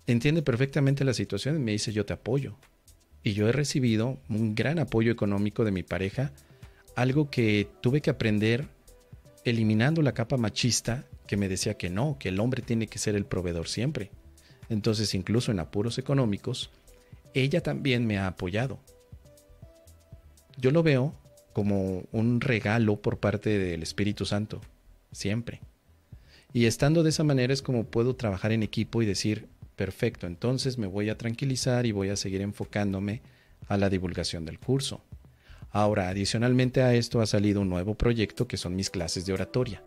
entiende 0.06 0.42
perfectamente 0.42 1.04
la 1.04 1.14
situación 1.14 1.58
y 1.58 1.60
me 1.60 1.72
dice 1.72 1.92
yo 1.94 2.06
te 2.06 2.14
apoyo. 2.14 2.58
Y 3.24 3.34
yo 3.34 3.50
he 3.50 3.52
recibido 3.52 4.20
un 4.30 4.56
gran 4.56 4.80
apoyo 4.80 5.12
económico 5.12 5.66
de 5.66 5.72
mi 5.72 5.84
pareja, 5.84 6.32
algo 6.96 7.30
que 7.30 7.68
tuve 7.82 8.02
que 8.02 8.10
aprender 8.10 8.68
eliminando 9.44 10.02
la 10.02 10.14
capa 10.14 10.38
machista 10.38 11.06
que 11.28 11.38
me 11.38 11.50
decía 11.50 11.76
que 11.76 11.90
no, 11.90 12.18
que 12.20 12.30
el 12.30 12.40
hombre 12.40 12.62
tiene 12.62 12.88
que 12.88 13.00
ser 13.00 13.16
el 13.16 13.26
proveedor 13.26 13.68
siempre. 13.68 14.12
Entonces, 14.70 15.14
incluso 15.14 15.52
en 15.52 15.60
apuros 15.60 15.98
económicos, 15.98 16.72
ella 17.34 17.62
también 17.62 18.06
me 18.08 18.18
ha 18.18 18.28
apoyado. 18.28 18.80
Yo 20.58 20.72
lo 20.72 20.84
veo 20.84 21.14
como 21.58 22.04
un 22.12 22.40
regalo 22.40 22.98
por 23.02 23.18
parte 23.18 23.58
del 23.58 23.82
Espíritu 23.82 24.28
Santo, 24.28 24.62
siempre. 25.12 25.60
Y 26.54 26.68
estando 26.68 27.02
de 27.02 27.10
esa 27.10 27.24
manera 27.24 27.52
es 27.52 27.64
como 27.64 27.86
puedo 27.86 28.16
trabajar 28.16 28.52
en 28.52 28.62
equipo 28.62 29.02
y 29.02 29.08
decir, 29.08 29.48
perfecto, 29.76 30.28
entonces 30.28 30.78
me 30.78 30.86
voy 30.86 31.10
a 31.10 31.18
tranquilizar 31.18 31.88
y 31.88 31.92
voy 31.92 32.10
a 32.10 32.16
seguir 32.16 32.42
enfocándome 32.42 33.24
a 33.68 33.76
la 33.78 33.90
divulgación 33.90 34.46
del 34.46 34.60
curso. 34.60 35.02
Ahora, 35.72 36.10
adicionalmente 36.10 36.84
a 36.84 36.94
esto 36.94 37.22
ha 37.22 37.26
salido 37.26 37.62
un 37.62 37.70
nuevo 37.70 37.96
proyecto 37.96 38.48
que 38.48 38.58
son 38.58 38.76
mis 38.76 38.92
clases 38.92 39.26
de 39.26 39.34
oratoria. 39.34 39.82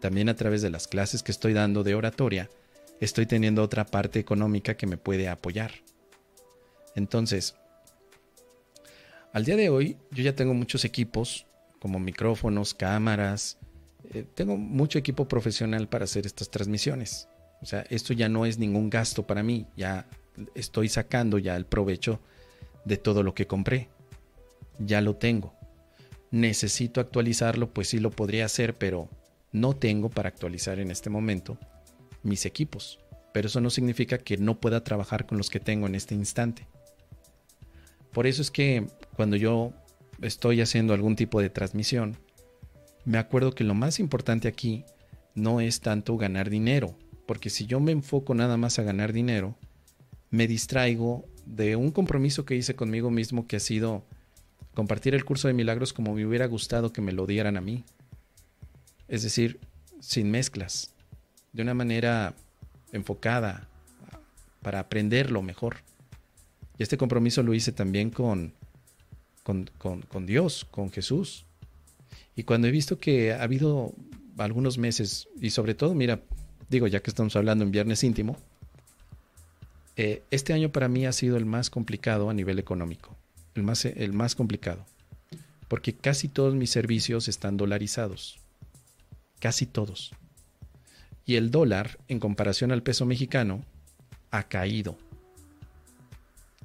también 0.00 0.28
a 0.28 0.36
través 0.36 0.60
de 0.60 0.68
las 0.68 0.88
clases 0.88 1.22
que 1.22 1.32
estoy 1.32 1.54
dando 1.54 1.84
de 1.84 1.94
oratoria, 1.94 2.50
estoy 3.00 3.24
teniendo 3.24 3.62
otra 3.62 3.86
parte 3.86 4.18
económica 4.18 4.76
que 4.76 4.86
me 4.86 4.98
puede 4.98 5.26
apoyar. 5.26 5.72
Entonces, 6.94 7.54
al 9.32 9.44
día 9.44 9.56
de 9.56 9.68
hoy 9.68 9.96
yo 10.10 10.22
ya 10.22 10.34
tengo 10.34 10.54
muchos 10.54 10.84
equipos 10.84 11.46
como 11.78 11.98
micrófonos, 11.98 12.74
cámaras, 12.74 13.58
eh, 14.12 14.24
tengo 14.34 14.56
mucho 14.56 14.98
equipo 14.98 15.28
profesional 15.28 15.88
para 15.88 16.04
hacer 16.04 16.26
estas 16.26 16.50
transmisiones. 16.50 17.28
O 17.60 17.66
sea, 17.66 17.84
esto 17.90 18.12
ya 18.12 18.28
no 18.28 18.46
es 18.46 18.58
ningún 18.58 18.90
gasto 18.90 19.26
para 19.26 19.42
mí, 19.42 19.66
ya 19.76 20.06
estoy 20.54 20.88
sacando 20.88 21.38
ya 21.38 21.56
el 21.56 21.66
provecho 21.66 22.20
de 22.84 22.96
todo 22.96 23.22
lo 23.22 23.34
que 23.34 23.46
compré. 23.46 23.88
Ya 24.78 25.00
lo 25.00 25.16
tengo. 25.16 25.54
Necesito 26.30 27.00
actualizarlo, 27.00 27.72
pues 27.72 27.88
sí 27.88 27.98
lo 27.98 28.10
podría 28.10 28.44
hacer, 28.44 28.76
pero 28.76 29.08
no 29.52 29.74
tengo 29.74 30.08
para 30.08 30.28
actualizar 30.28 30.78
en 30.78 30.90
este 30.90 31.10
momento 31.10 31.58
mis 32.22 32.46
equipos. 32.46 33.00
Pero 33.32 33.48
eso 33.48 33.60
no 33.60 33.70
significa 33.70 34.18
que 34.18 34.36
no 34.36 34.60
pueda 34.60 34.84
trabajar 34.84 35.26
con 35.26 35.38
los 35.38 35.50
que 35.50 35.60
tengo 35.60 35.86
en 35.86 35.94
este 35.94 36.14
instante. 36.14 36.66
Por 38.12 38.26
eso 38.26 38.42
es 38.42 38.50
que 38.50 38.86
cuando 39.14 39.36
yo 39.36 39.72
estoy 40.22 40.60
haciendo 40.60 40.94
algún 40.94 41.16
tipo 41.16 41.40
de 41.40 41.50
transmisión, 41.50 42.16
me 43.04 43.18
acuerdo 43.18 43.54
que 43.54 43.64
lo 43.64 43.74
más 43.74 44.00
importante 44.00 44.48
aquí 44.48 44.84
no 45.34 45.60
es 45.60 45.80
tanto 45.80 46.16
ganar 46.16 46.50
dinero, 46.50 46.96
porque 47.26 47.50
si 47.50 47.66
yo 47.66 47.80
me 47.80 47.92
enfoco 47.92 48.34
nada 48.34 48.56
más 48.56 48.78
a 48.78 48.82
ganar 48.82 49.12
dinero, 49.12 49.56
me 50.30 50.46
distraigo 50.46 51.24
de 51.46 51.76
un 51.76 51.90
compromiso 51.90 52.44
que 52.44 52.56
hice 52.56 52.74
conmigo 52.74 53.10
mismo 53.10 53.46
que 53.46 53.56
ha 53.56 53.60
sido 53.60 54.04
compartir 54.74 55.14
el 55.14 55.24
curso 55.24 55.48
de 55.48 55.54
milagros 55.54 55.92
como 55.92 56.14
me 56.14 56.26
hubiera 56.26 56.46
gustado 56.46 56.92
que 56.92 57.00
me 57.00 57.12
lo 57.12 57.26
dieran 57.26 57.56
a 57.56 57.60
mí. 57.60 57.84
Es 59.08 59.22
decir, 59.22 59.58
sin 60.00 60.30
mezclas, 60.30 60.94
de 61.52 61.62
una 61.62 61.74
manera 61.74 62.34
enfocada 62.92 63.68
para 64.62 64.80
aprenderlo 64.80 65.42
mejor. 65.42 65.78
Y 66.78 66.82
este 66.82 66.96
compromiso 66.96 67.42
lo 67.42 67.54
hice 67.54 67.72
también 67.72 68.10
con, 68.10 68.54
con, 69.42 69.68
con, 69.78 70.26
Dios, 70.26 70.64
con 70.70 70.90
Jesús. 70.90 71.44
Y 72.36 72.44
cuando 72.44 72.68
he 72.68 72.70
visto 72.70 72.98
que 72.98 73.32
ha 73.32 73.42
habido 73.42 73.92
algunos 74.36 74.78
meses, 74.78 75.28
y 75.40 75.50
sobre 75.50 75.74
todo, 75.74 75.94
mira, 75.94 76.20
digo, 76.68 76.86
ya 76.86 77.00
que 77.00 77.10
estamos 77.10 77.34
hablando 77.34 77.64
en 77.64 77.72
Viernes 77.72 78.04
Íntimo, 78.04 78.36
eh, 79.96 80.22
este 80.30 80.52
año 80.52 80.70
para 80.70 80.88
mí 80.88 81.06
ha 81.06 81.12
sido 81.12 81.36
el 81.36 81.44
más 81.44 81.70
complicado 81.70 82.30
a 82.30 82.34
nivel 82.34 82.60
económico, 82.60 83.16
el 83.56 83.64
más, 83.64 83.84
el 83.84 84.12
más 84.12 84.36
complicado, 84.36 84.86
porque 85.66 85.92
casi 85.92 86.28
todos 86.28 86.54
mis 86.54 86.70
servicios 86.70 87.26
están 87.26 87.56
dolarizados, 87.56 88.38
casi 89.40 89.66
todos. 89.66 90.12
Y 91.26 91.34
el 91.34 91.50
dólar, 91.50 91.98
en 92.06 92.20
comparación 92.20 92.70
al 92.70 92.84
peso 92.84 93.04
mexicano, 93.06 93.64
ha 94.30 94.44
caído. 94.44 94.96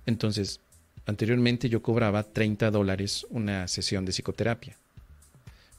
Entonces, 0.06 0.60
anteriormente 1.06 1.70
yo 1.70 1.82
cobraba 1.82 2.24
30 2.24 2.72
dólares 2.72 3.26
una 3.30 3.68
sesión 3.68 4.06
de 4.06 4.12
psicoterapia. 4.12 4.78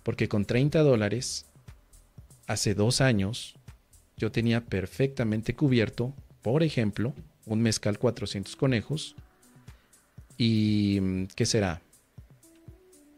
Porque 0.03 0.29
con 0.29 0.45
30 0.45 0.81
dólares, 0.81 1.47
hace 2.47 2.75
dos 2.75 3.01
años, 3.01 3.55
yo 4.17 4.31
tenía 4.31 4.65
perfectamente 4.65 5.55
cubierto, 5.55 6.13
por 6.43 6.63
ejemplo, 6.63 7.15
un 7.47 7.63
mezcal 7.63 7.99
400 7.99 8.57
conejos 8.57 9.17
y, 10.37 11.27
¿qué 11.35 11.47
será? 11.47 11.81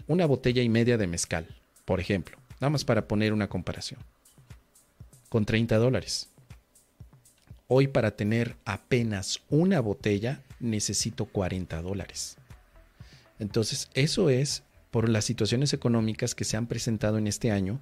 Una 0.06 0.26
botella 0.26 0.62
y 0.62 0.68
media 0.68 0.96
de 0.96 1.06
mezcal, 1.06 1.46
por 1.84 2.00
ejemplo, 2.00 2.38
nada 2.60 2.70
más 2.70 2.84
para 2.84 3.08
poner 3.08 3.32
una 3.32 3.48
comparación, 3.48 4.00
con 5.28 5.44
30 5.44 5.76
dólares. 5.76 6.28
Hoy 7.68 7.88
para 7.88 8.12
tener 8.12 8.54
apenas 8.64 9.40
una 9.50 9.80
botella 9.80 10.40
necesito 10.60 11.26
40 11.26 11.82
dólares. 11.82 12.36
Entonces, 13.38 13.90
eso 13.94 14.30
es 14.30 14.64
por 14.90 15.08
las 15.08 15.24
situaciones 15.24 15.72
económicas 15.72 16.34
que 16.34 16.44
se 16.44 16.56
han 16.56 16.66
presentado 16.66 17.18
en 17.18 17.26
este 17.26 17.50
año 17.50 17.80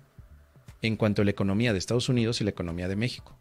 en 0.82 0.96
cuanto 0.96 1.22
a 1.22 1.24
la 1.24 1.30
economía 1.30 1.72
de 1.72 1.78
Estados 1.78 2.08
Unidos 2.08 2.40
y 2.40 2.44
la 2.44 2.50
economía 2.50 2.88
de 2.88 2.96
México. 2.96 3.38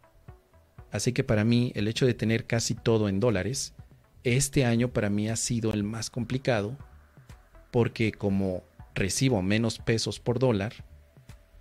Así 0.90 1.12
que 1.12 1.24
para 1.24 1.44
mí 1.44 1.72
el 1.74 1.88
hecho 1.88 2.06
de 2.06 2.14
tener 2.14 2.46
casi 2.46 2.74
todo 2.74 3.08
en 3.08 3.20
dólares, 3.20 3.74
este 4.22 4.64
año 4.64 4.92
para 4.92 5.10
mí 5.10 5.28
ha 5.28 5.36
sido 5.36 5.72
el 5.72 5.82
más 5.82 6.08
complicado 6.08 6.78
porque 7.70 8.12
como 8.12 8.62
recibo 8.94 9.42
menos 9.42 9.78
pesos 9.78 10.20
por 10.20 10.38
dólar 10.38 10.72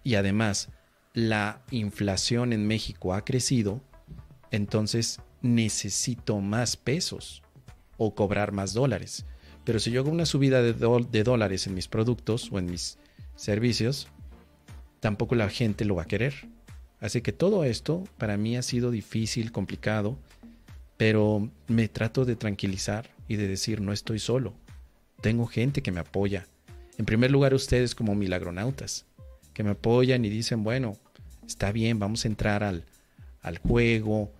y 0.03 0.15
además 0.15 0.69
la 1.13 1.63
inflación 1.71 2.53
en 2.53 2.67
México 2.67 3.13
ha 3.13 3.25
crecido, 3.25 3.81
entonces 4.51 5.19
necesito 5.41 6.39
más 6.39 6.77
pesos 6.77 7.42
o 8.03 8.15
cobrar 8.15 8.51
más 8.51 8.73
dólares. 8.73 9.25
Pero 9.63 9.79
si 9.79 9.91
yo 9.91 10.01
hago 10.01 10.11
una 10.11 10.25
subida 10.25 10.61
de, 10.61 10.73
de, 10.73 11.23
dólares 11.23 11.67
en 11.67 11.73
mis 11.73 11.87
productos 11.87 12.51
o 12.51 12.59
en 12.59 12.65
mis 12.65 12.97
servicios, 13.35 14.07
tampoco 14.99 15.35
la 15.35 15.49
gente 15.49 15.85
lo 15.85 15.95
va 15.95 16.03
a 16.03 16.07
querer. 16.07 16.33
Así 16.99 17.21
que 17.21 17.31
todo 17.31 17.63
esto 17.63 18.03
para 18.17 18.37
mí 18.37 18.57
ha 18.57 18.61
sido 18.61 18.91
difícil, 18.91 19.51
complicado, 19.51 20.17
pero 20.97 21.49
me 21.67 21.87
trato 21.87 22.25
de 22.25 22.35
tranquilizar 22.35 23.09
y 23.27 23.35
de 23.35 23.47
decir 23.47 23.81
no 23.81 23.93
estoy 23.93 24.19
solo. 24.19 24.53
Tengo 25.21 25.45
gente 25.45 25.81
que 25.81 25.91
me 25.91 25.99
apoya. 26.01 26.47
En 26.97 27.05
primer 27.05 27.31
lugar 27.31 27.53
ustedes 27.53 27.95
como 27.95 28.15
milagronautas, 28.15 29.05
que 29.53 29.63
me 29.63 29.71
apoyan 29.71 30.25
y 30.25 30.29
dicen, 30.29 30.63
bueno, 30.63 30.97
está 31.47 31.71
bien, 31.71 31.99
vamos 31.99 32.25
a 32.25 32.27
entrar 32.27 32.63
al, 32.63 32.85
al 33.41 33.57
juego, 33.59 34.31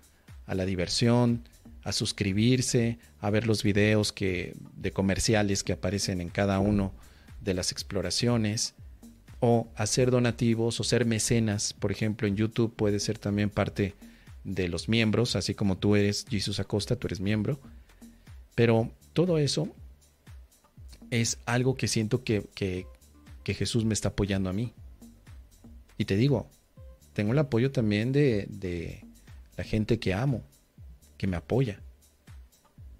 a 0.46 0.56
la 0.56 0.66
diversión, 0.66 1.48
a 1.84 1.92
suscribirse, 1.92 2.98
a 3.20 3.30
ver 3.30 3.48
los 3.48 3.64
videos 3.64 4.12
que, 4.12 4.56
de 4.76 4.92
comerciales 4.92 5.64
que 5.64 5.74
aparecen 5.74 6.22
en 6.22 6.30
cada 6.30 6.60
uno 6.60 6.94
de 7.42 7.54
las 7.54 7.72
exploraciones, 7.72 8.74
o 9.46 9.68
hacer 9.76 10.10
donativos 10.10 10.80
o 10.80 10.84
ser 10.86 11.06
mecenas, 11.06 11.74
por 11.74 11.92
ejemplo, 11.92 12.28
en 12.30 12.38
YouTube 12.38 12.74
puede 12.74 13.00
ser 13.00 13.20
también 13.20 13.50
parte 13.50 13.94
de 14.46 14.70
los 14.70 14.88
miembros, 14.88 15.36
así 15.36 15.54
como 15.54 15.78
tú 15.78 15.98
eres 15.98 16.26
Jesús 16.30 16.62
Acosta, 16.62 16.96
tú 16.96 17.08
eres 17.08 17.20
miembro. 17.20 17.60
Pero 18.56 18.90
todo 19.12 19.38
eso 19.38 19.68
es 21.12 21.40
algo 21.46 21.76
que 21.76 21.88
siento 21.90 22.24
que, 22.24 22.46
que, 22.56 22.86
que 23.44 23.54
Jesús 23.54 23.84
me 23.84 23.94
está 23.94 24.10
apoyando 24.10 24.50
a 24.50 24.54
mí. 24.54 24.72
Y 25.98 26.06
te 26.06 26.16
digo, 26.16 26.50
tengo 27.14 27.34
el 27.34 27.40
apoyo 27.40 27.72
también 27.72 28.14
de, 28.14 28.48
de 28.50 29.04
la 29.58 29.64
gente 29.64 30.00
que 30.00 30.14
amo, 30.14 30.44
que 31.18 31.28
me 31.28 31.38
apoya, 31.38 31.82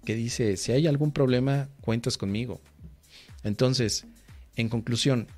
que 0.04 0.14
dice, 0.14 0.56
si 0.56 0.72
hay 0.72 0.86
algún 0.86 1.12
problema, 1.12 1.68
cuentas 1.80 2.18
conmigo. 2.18 2.60
Entonces, 3.42 4.06
en 4.56 4.68
conclusión, 4.68 5.28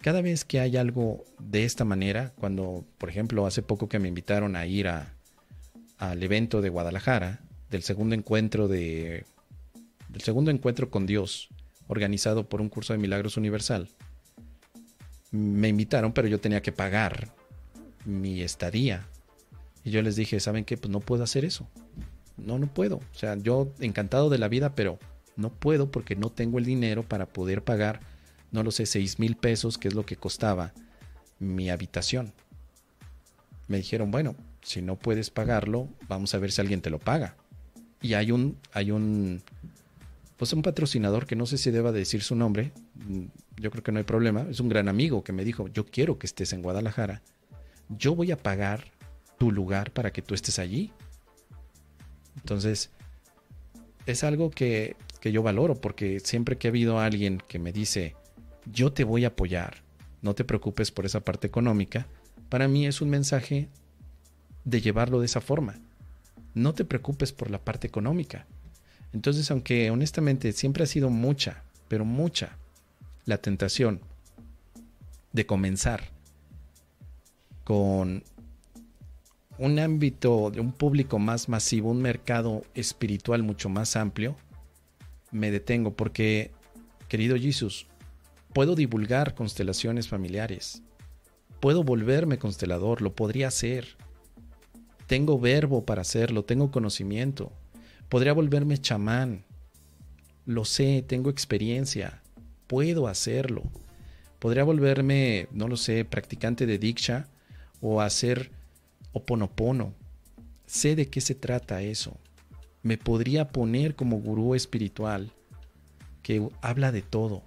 cada 0.00 0.20
vez 0.22 0.44
que 0.44 0.60
hay 0.60 0.76
algo 0.76 1.24
de 1.38 1.64
esta 1.64 1.84
manera, 1.84 2.32
cuando, 2.38 2.84
por 2.98 3.08
ejemplo, 3.08 3.46
hace 3.46 3.62
poco 3.62 3.88
que 3.88 3.98
me 3.98 4.08
invitaron 4.08 4.56
a 4.56 4.66
ir 4.66 4.88
al 4.88 6.22
evento 6.22 6.60
de 6.60 6.68
Guadalajara, 6.68 7.40
del 7.70 7.82
segundo 7.82 8.14
encuentro 8.14 8.68
de 8.68 9.24
del 10.08 10.22
segundo 10.22 10.50
encuentro 10.50 10.90
con 10.90 11.06
Dios, 11.06 11.48
organizado 11.88 12.48
por 12.48 12.60
un 12.60 12.68
curso 12.68 12.92
de 12.92 12.98
milagros 12.98 13.36
universal, 13.36 13.88
me 15.30 15.68
invitaron, 15.68 16.12
pero 16.12 16.28
yo 16.28 16.40
tenía 16.40 16.62
que 16.62 16.72
pagar 16.72 17.34
mi 18.04 18.40
estadía. 18.40 19.06
Y 19.86 19.90
yo 19.90 20.02
les 20.02 20.16
dije, 20.16 20.38
¿saben 20.40 20.66
qué? 20.66 20.76
Pues 20.76 20.90
no 20.90 21.00
puedo 21.00 21.24
hacer 21.24 21.46
eso 21.46 21.66
no, 22.36 22.58
no 22.58 22.66
puedo. 22.66 22.96
O 22.96 23.14
sea, 23.14 23.36
yo 23.36 23.72
encantado 23.80 24.30
de 24.30 24.38
la 24.38 24.48
vida, 24.48 24.74
pero 24.74 24.98
no 25.36 25.50
puedo 25.50 25.90
porque 25.90 26.16
no 26.16 26.30
tengo 26.30 26.58
el 26.58 26.64
dinero 26.64 27.02
para 27.02 27.26
poder 27.26 27.62
pagar, 27.62 28.00
no 28.52 28.62
lo 28.62 28.70
sé, 28.70 28.86
seis 28.86 29.18
mil 29.18 29.36
pesos, 29.36 29.78
que 29.78 29.88
es 29.88 29.94
lo 29.94 30.06
que 30.06 30.16
costaba 30.16 30.72
mi 31.38 31.70
habitación. 31.70 32.32
Me 33.68 33.78
dijeron, 33.78 34.10
bueno, 34.10 34.36
si 34.62 34.82
no 34.82 34.96
puedes 34.96 35.30
pagarlo, 35.30 35.88
vamos 36.08 36.34
a 36.34 36.38
ver 36.38 36.52
si 36.52 36.60
alguien 36.60 36.80
te 36.80 36.90
lo 36.90 36.98
paga. 36.98 37.36
Y 38.00 38.14
hay 38.14 38.30
un, 38.30 38.56
hay 38.72 38.90
un, 38.90 39.42
pues 40.36 40.52
un 40.52 40.62
patrocinador 40.62 41.26
que 41.26 41.36
no 41.36 41.46
sé 41.46 41.58
si 41.58 41.70
deba 41.70 41.92
decir 41.92 42.22
su 42.22 42.36
nombre, 42.36 42.72
mm, 42.94 43.24
yo 43.60 43.70
creo 43.70 43.82
que 43.82 43.92
no 43.92 43.98
hay 43.98 44.04
problema, 44.04 44.46
es 44.50 44.60
un 44.60 44.68
gran 44.68 44.88
amigo 44.88 45.24
que 45.24 45.32
me 45.32 45.44
dijo, 45.44 45.68
yo 45.68 45.86
quiero 45.86 46.18
que 46.18 46.26
estés 46.26 46.52
en 46.52 46.62
Guadalajara, 46.62 47.22
yo 47.88 48.14
voy 48.14 48.30
a 48.30 48.36
pagar 48.36 48.84
tu 49.38 49.50
lugar 49.50 49.92
para 49.92 50.12
que 50.12 50.22
tú 50.22 50.34
estés 50.34 50.58
allí. 50.58 50.92
Entonces, 52.36 52.90
es 54.06 54.24
algo 54.24 54.50
que, 54.50 54.96
yo 55.22 55.42
valoro 55.42 55.74
porque 55.74 56.20
siempre 56.20 56.56
que 56.56 56.68
ha 56.68 56.70
habido 56.70 57.00
alguien 57.00 57.42
que 57.48 57.58
me 57.58 57.72
dice, 57.72 58.14
yo 58.72 58.92
te 58.92 59.02
voy 59.02 59.24
a 59.24 59.28
apoyar, 59.28 59.82
no 60.22 60.34
te 60.34 60.44
preocupes 60.44 60.92
por 60.92 61.04
esa 61.04 61.20
parte 61.20 61.48
económica, 61.48 62.06
para 62.48 62.68
mí 62.68 62.86
es 62.86 63.00
un 63.00 63.10
mensaje 63.10 63.68
de 64.64 64.80
llevarlo 64.80 65.18
de 65.18 65.26
esa 65.26 65.40
forma. 65.40 65.80
No 66.54 66.74
te 66.74 66.84
preocupes 66.84 67.32
por 67.32 67.50
la 67.50 67.58
parte 67.58 67.88
económica. 67.88 68.46
Entonces, 69.12 69.50
aunque 69.50 69.90
honestamente 69.90 70.52
siempre 70.52 70.84
ha 70.84 70.86
sido 70.86 71.10
mucha, 71.10 71.64
pero 71.88 72.04
mucha, 72.04 72.56
la 73.24 73.38
tentación 73.38 74.00
de 75.32 75.44
comenzar 75.44 76.10
con 77.64 78.22
un 79.58 79.78
ámbito 79.78 80.50
de 80.50 80.60
un 80.60 80.72
público 80.72 81.18
más 81.18 81.48
masivo, 81.48 81.90
un 81.90 82.02
mercado 82.02 82.62
espiritual 82.74 83.42
mucho 83.42 83.68
más 83.68 83.96
amplio, 83.96 84.36
me 85.30 85.50
detengo 85.50 85.94
porque, 85.94 86.50
querido 87.08 87.36
Jesús, 87.36 87.86
puedo 88.52 88.74
divulgar 88.74 89.34
constelaciones 89.34 90.08
familiares, 90.08 90.82
puedo 91.60 91.82
volverme 91.82 92.38
constelador, 92.38 93.02
lo 93.02 93.14
podría 93.14 93.48
hacer. 93.48 93.96
Tengo 95.06 95.38
verbo 95.38 95.84
para 95.84 96.02
hacerlo, 96.02 96.44
tengo 96.44 96.70
conocimiento. 96.70 97.52
Podría 98.08 98.32
volverme 98.32 98.78
chamán. 98.78 99.44
Lo 100.44 100.64
sé, 100.64 101.04
tengo 101.06 101.30
experiencia. 101.30 102.22
Puedo 102.66 103.06
hacerlo. 103.08 103.62
Podría 104.38 104.64
volverme, 104.64 105.48
no 105.52 105.68
lo 105.68 105.76
sé, 105.76 106.04
practicante 106.04 106.66
de 106.66 106.78
Diksha 106.78 107.28
o 107.80 108.00
hacer 108.00 108.50
oponopono. 109.16 109.94
Sé 110.66 110.94
de 110.94 111.08
qué 111.08 111.22
se 111.22 111.34
trata 111.34 111.80
eso. 111.80 112.18
Me 112.82 112.98
podría 112.98 113.48
poner 113.48 113.94
como 113.94 114.18
gurú 114.18 114.54
espiritual 114.54 115.32
que 116.22 116.46
habla 116.60 116.92
de 116.92 117.00
todo. 117.00 117.42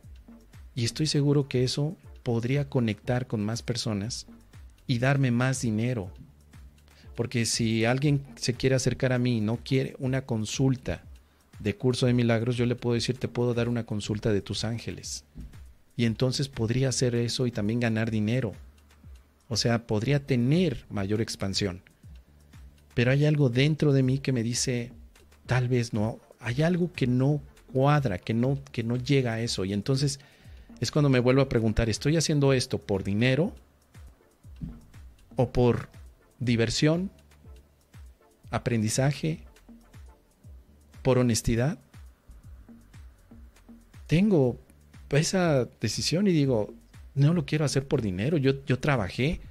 Y 0.73 0.83
estoy 0.83 1.05
seguro 1.05 1.47
que 1.47 1.63
eso 1.63 1.95
podría 2.23 2.69
conectar 2.69 3.27
con 3.27 3.45
más 3.45 3.61
personas 3.61 4.25
y 4.87 4.97
darme 4.97 5.29
más 5.29 5.61
dinero. 5.61 6.11
Porque 7.15 7.45
si 7.45 7.85
alguien 7.85 8.25
se 8.35 8.55
quiere 8.55 8.75
acercar 8.75 9.13
a 9.13 9.19
mí 9.19 9.37
y 9.37 9.41
no 9.41 9.57
quiere 9.57 9.95
una 9.99 10.25
consulta 10.25 11.03
de 11.59 11.75
curso 11.75 12.07
de 12.07 12.13
milagros, 12.13 12.55
yo 12.55 12.65
le 12.65 12.75
puedo 12.75 12.95
decir, 12.95 13.17
te 13.17 13.27
puedo 13.27 13.53
dar 13.53 13.69
una 13.69 13.85
consulta 13.85 14.33
de 14.33 14.41
tus 14.41 14.63
ángeles. 14.63 15.23
Y 15.95 16.05
entonces 16.05 16.49
podría 16.49 16.89
hacer 16.89 17.13
eso 17.13 17.45
y 17.45 17.51
también 17.51 17.79
ganar 17.79 18.09
dinero. 18.09 18.53
O 19.49 19.57
sea, 19.57 19.85
podría 19.87 20.25
tener 20.25 20.85
mayor 20.89 21.19
expansión. 21.21 21.81
Pero 22.93 23.11
hay 23.11 23.25
algo 23.25 23.49
dentro 23.49 23.91
de 23.91 24.03
mí 24.03 24.19
que 24.19 24.31
me 24.31 24.43
dice, 24.43 24.91
tal 25.47 25.67
vez 25.67 25.91
no, 25.91 26.19
hay 26.39 26.61
algo 26.61 26.93
que 26.93 27.07
no 27.07 27.41
cuadra, 27.73 28.19
que 28.19 28.33
no, 28.33 28.59
que 28.71 28.83
no 28.83 28.95
llega 28.95 29.33
a 29.33 29.41
eso. 29.41 29.65
Y 29.65 29.73
entonces 29.73 30.19
es 30.79 30.91
cuando 30.91 31.09
me 31.09 31.19
vuelvo 31.19 31.41
a 31.41 31.49
preguntar, 31.49 31.89
¿estoy 31.89 32.15
haciendo 32.15 32.53
esto 32.53 32.77
por 32.77 33.03
dinero? 33.03 33.53
¿O 35.35 35.51
por 35.51 35.89
diversión? 36.39 37.09
¿Aprendizaje? 38.51 39.39
¿Por 41.01 41.17
honestidad? 41.17 41.79
Tengo 44.05 44.59
esa 45.09 45.67
decisión 45.81 46.27
y 46.27 46.31
digo, 46.31 46.73
no 47.19 47.33
lo 47.33 47.45
quiero 47.45 47.65
hacer 47.65 47.87
por 47.87 48.01
dinero. 48.01 48.37
Yo, 48.37 48.65
yo 48.65 48.79
trabajé 48.79 49.41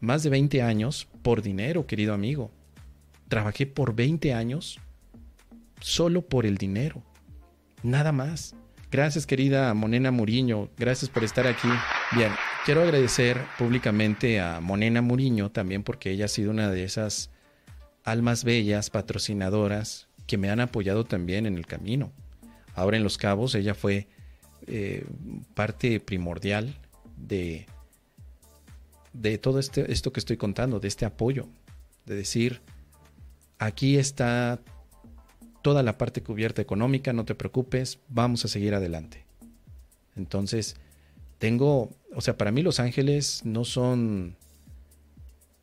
más 0.00 0.22
de 0.22 0.30
20 0.30 0.62
años 0.62 1.08
por 1.22 1.42
dinero, 1.42 1.86
querido 1.86 2.14
amigo. 2.14 2.50
Trabajé 3.28 3.66
por 3.66 3.94
20 3.94 4.34
años 4.34 4.78
solo 5.80 6.22
por 6.22 6.46
el 6.46 6.58
dinero. 6.58 7.02
Nada 7.82 8.12
más. 8.12 8.54
Gracias, 8.90 9.26
querida 9.26 9.72
Monena 9.74 10.10
Muriño. 10.10 10.68
Gracias 10.76 11.10
por 11.10 11.24
estar 11.24 11.46
aquí. 11.46 11.68
Bien, 12.14 12.30
quiero 12.64 12.82
agradecer 12.82 13.40
públicamente 13.58 14.40
a 14.40 14.60
Monena 14.60 15.00
Muriño 15.00 15.50
también 15.50 15.82
porque 15.82 16.10
ella 16.10 16.26
ha 16.26 16.28
sido 16.28 16.50
una 16.50 16.70
de 16.70 16.84
esas 16.84 17.30
almas 18.04 18.44
bellas, 18.44 18.90
patrocinadoras, 18.90 20.08
que 20.26 20.36
me 20.36 20.50
han 20.50 20.60
apoyado 20.60 21.04
también 21.04 21.46
en 21.46 21.56
el 21.56 21.66
camino. 21.66 22.12
Ahora 22.74 22.96
en 22.96 23.02
Los 23.02 23.18
Cabos 23.18 23.54
ella 23.54 23.74
fue 23.74 24.08
eh, 24.66 25.04
parte 25.54 25.98
primordial 26.00 26.76
de, 27.26 27.66
de 29.12 29.38
todo 29.38 29.58
este, 29.58 29.90
esto 29.92 30.12
que 30.12 30.20
estoy 30.20 30.36
contando, 30.36 30.80
de 30.80 30.88
este 30.88 31.04
apoyo, 31.04 31.48
de 32.06 32.14
decir, 32.14 32.60
aquí 33.58 33.96
está 33.96 34.60
toda 35.62 35.82
la 35.82 35.96
parte 35.96 36.22
cubierta 36.22 36.60
económica, 36.60 37.12
no 37.12 37.24
te 37.24 37.34
preocupes, 37.34 38.00
vamos 38.08 38.44
a 38.44 38.48
seguir 38.48 38.74
adelante. 38.74 39.24
Entonces, 40.16 40.76
tengo, 41.38 41.90
o 42.14 42.20
sea, 42.20 42.36
para 42.36 42.50
mí 42.50 42.62
los 42.62 42.80
ángeles 42.80 43.42
no 43.44 43.64
son 43.64 44.36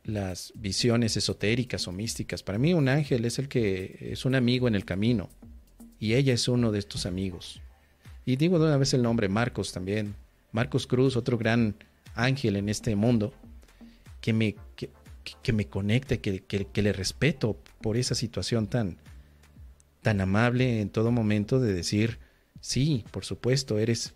las 0.04 0.52
visiones 0.56 1.16
esotéricas 1.16 1.86
o 1.86 1.92
místicas. 1.92 2.42
Para 2.42 2.58
mí 2.58 2.74
un 2.74 2.88
ángel 2.88 3.24
es 3.24 3.38
el 3.38 3.48
que 3.48 4.08
es 4.12 4.24
un 4.24 4.34
amigo 4.34 4.66
en 4.66 4.74
el 4.74 4.84
camino 4.84 5.28
y 5.98 6.14
ella 6.14 6.32
es 6.32 6.48
uno 6.48 6.72
de 6.72 6.78
estos 6.78 7.06
amigos. 7.06 7.60
Y 8.24 8.36
digo 8.36 8.58
de 8.58 8.66
una 8.66 8.76
vez 8.76 8.94
el 8.94 9.02
nombre, 9.02 9.28
Marcos 9.28 9.72
también. 9.72 10.14
Marcos 10.52 10.86
Cruz, 10.86 11.16
otro 11.16 11.38
gran 11.38 11.76
ángel 12.14 12.56
en 12.56 12.68
este 12.68 12.96
mundo, 12.96 13.32
que 14.20 14.32
me, 14.32 14.56
que, 14.76 15.52
me 15.52 15.66
conecta, 15.66 16.16
que, 16.18 16.40
que, 16.40 16.82
le 16.82 16.92
respeto 16.92 17.56
por 17.80 17.96
esa 17.96 18.14
situación 18.14 18.66
tan, 18.66 18.98
tan 20.02 20.20
amable 20.20 20.80
en 20.80 20.90
todo 20.90 21.10
momento 21.10 21.60
de 21.60 21.72
decir, 21.72 22.18
sí, 22.60 23.04
por 23.10 23.24
supuesto, 23.24 23.78
eres, 23.78 24.14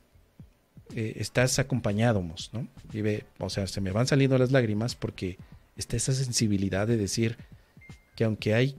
eh, 0.94 1.14
estás 1.16 1.58
acompañados, 1.58 2.50
¿no? 2.52 2.68
Y 2.92 3.00
ve, 3.00 3.24
o 3.38 3.48
sea, 3.50 3.66
se 3.66 3.80
me 3.80 3.92
van 3.92 4.06
saliendo 4.06 4.36
las 4.38 4.52
lágrimas 4.52 4.94
porque 4.94 5.38
está 5.76 5.96
esa 5.96 6.12
sensibilidad 6.12 6.86
de 6.86 6.96
decir 6.96 7.36
que 8.14 8.24
aunque 8.24 8.54
hay 8.54 8.76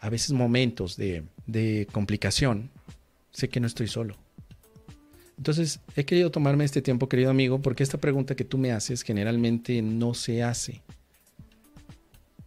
a 0.00 0.08
veces 0.08 0.32
momentos 0.32 0.96
de, 0.96 1.24
de 1.46 1.86
complicación, 1.92 2.70
sé 3.30 3.48
que 3.48 3.60
no 3.60 3.66
estoy 3.66 3.88
solo. 3.88 4.16
Entonces, 5.36 5.80
he 5.96 6.04
querido 6.04 6.30
tomarme 6.30 6.64
este 6.64 6.82
tiempo, 6.82 7.08
querido 7.08 7.30
amigo, 7.30 7.60
porque 7.60 7.82
esta 7.82 7.98
pregunta 7.98 8.36
que 8.36 8.44
tú 8.44 8.58
me 8.58 8.72
haces 8.72 9.02
generalmente 9.02 9.82
no 9.82 10.14
se 10.14 10.42
hace. 10.42 10.82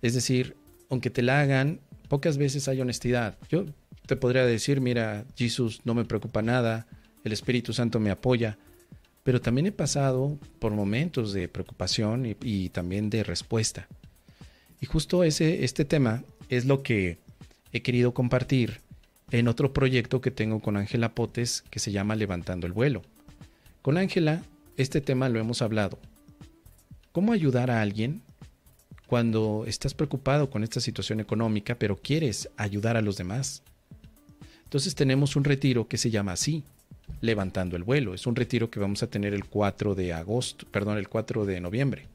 Es 0.02 0.14
decir, 0.14 0.56
aunque 0.90 1.10
te 1.10 1.22
la 1.22 1.42
hagan, 1.42 1.80
pocas 2.08 2.38
veces 2.38 2.68
hay 2.68 2.82
honestidad. 2.82 3.38
Yo 3.50 3.66
te 4.06 4.16
podría 4.16 4.46
decir, 4.46 4.82
mira, 4.82 5.26
Jesús 5.36 5.82
no 5.84 5.94
me 5.94 6.06
preocupa 6.06 6.42
nada, 6.42 6.88
el 7.24 7.32
Espíritu 7.32 7.74
Santo 7.74 8.00
me 8.00 8.12
apoya, 8.12 8.58
pero 9.24 9.42
también 9.42 9.66
he 9.66 9.72
pasado 9.72 10.38
por 10.60 10.72
momentos 10.72 11.34
de 11.34 11.48
preocupación 11.48 12.36
y, 12.42 12.70
también 12.70 13.10
de 13.10 13.24
respuesta. 13.24 13.88
Y 14.80 14.86
justo 14.86 15.24
ese, 15.24 15.64
este 15.64 15.86
tema 15.86 16.24
es 16.50 16.66
lo 16.66 16.84
que 16.84 17.18
he 17.72 17.82
querido 17.82 18.14
compartir 18.14 18.82
en 19.32 19.48
otro 19.48 19.74
proyecto 19.74 20.22
que 20.22 20.32
tengo 20.32 20.60
con 20.60 20.78
Ángela 20.78 21.14
Potes 21.14 21.64
que 21.70 21.80
se 21.80 21.92
llama 21.92 22.16
Levantando 22.16 22.68
el 22.68 22.74
vuelo. 22.74 23.02
Con 23.82 23.98
Ángela, 23.98 24.44
este 24.78 25.02
tema 25.02 25.30
lo 25.30 25.40
hemos 25.40 25.62
hablado. 25.62 26.00
¿Cómo 27.12 27.32
ayudar 27.32 27.72
a 27.72 27.82
alguien 27.82 28.22
cuando 29.08 29.64
estás 29.68 29.94
preocupado 29.94 30.50
con 30.50 30.64
esta 30.64 30.80
situación 30.80 31.20
económica, 31.20 31.76
pero 31.76 31.96
quieres 31.96 32.50
ayudar 32.58 32.98
a 32.98 33.02
los 33.02 33.18
demás? 33.18 33.64
Entonces 34.64 34.96
tenemos 34.96 35.36
un 35.36 35.44
retiro 35.44 35.88
que 35.88 35.98
se 35.98 36.12
llama 36.12 36.34
así, 36.34 36.64
Levantando 37.22 37.76
el 37.76 37.84
vuelo. 37.84 38.14
Es 38.14 38.26
un 38.26 38.36
retiro 38.36 38.70
que 38.70 38.80
vamos 38.80 39.04
a 39.04 39.08
tener 39.08 39.34
el 39.34 39.46
4 39.46 39.96
de 39.96 40.12
agosto, 40.12 40.66
perdón, 40.70 40.98
el 40.98 41.08
4 41.08 41.46
de 41.46 41.62
noviembre. 41.62 42.08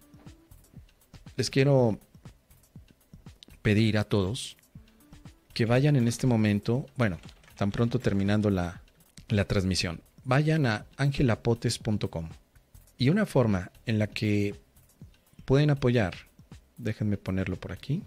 Les 1.36 1.48
quiero 1.48 1.98
pedir 3.62 3.96
a 3.98 4.04
todos 4.04 4.56
que 5.52 5.66
vayan 5.66 5.96
en 5.96 6.08
este 6.08 6.26
momento, 6.26 6.86
bueno, 6.96 7.18
tan 7.56 7.70
pronto 7.70 7.98
terminando 7.98 8.48
la, 8.50 8.80
transmisión, 9.46 10.00
vayan 10.24 10.64
a 10.66 10.86
angelapotes.com. 10.96 12.28
Y 12.98 13.10
una 13.10 13.26
forma 13.26 13.70
en 13.86 13.98
la 13.98 14.06
que 14.06 14.54
pueden 15.44 15.70
apoyar, 15.70 16.14
déjenme 16.76 17.16
ponerlo 17.16 17.56
por 17.56 17.72
aquí, 17.72 18.02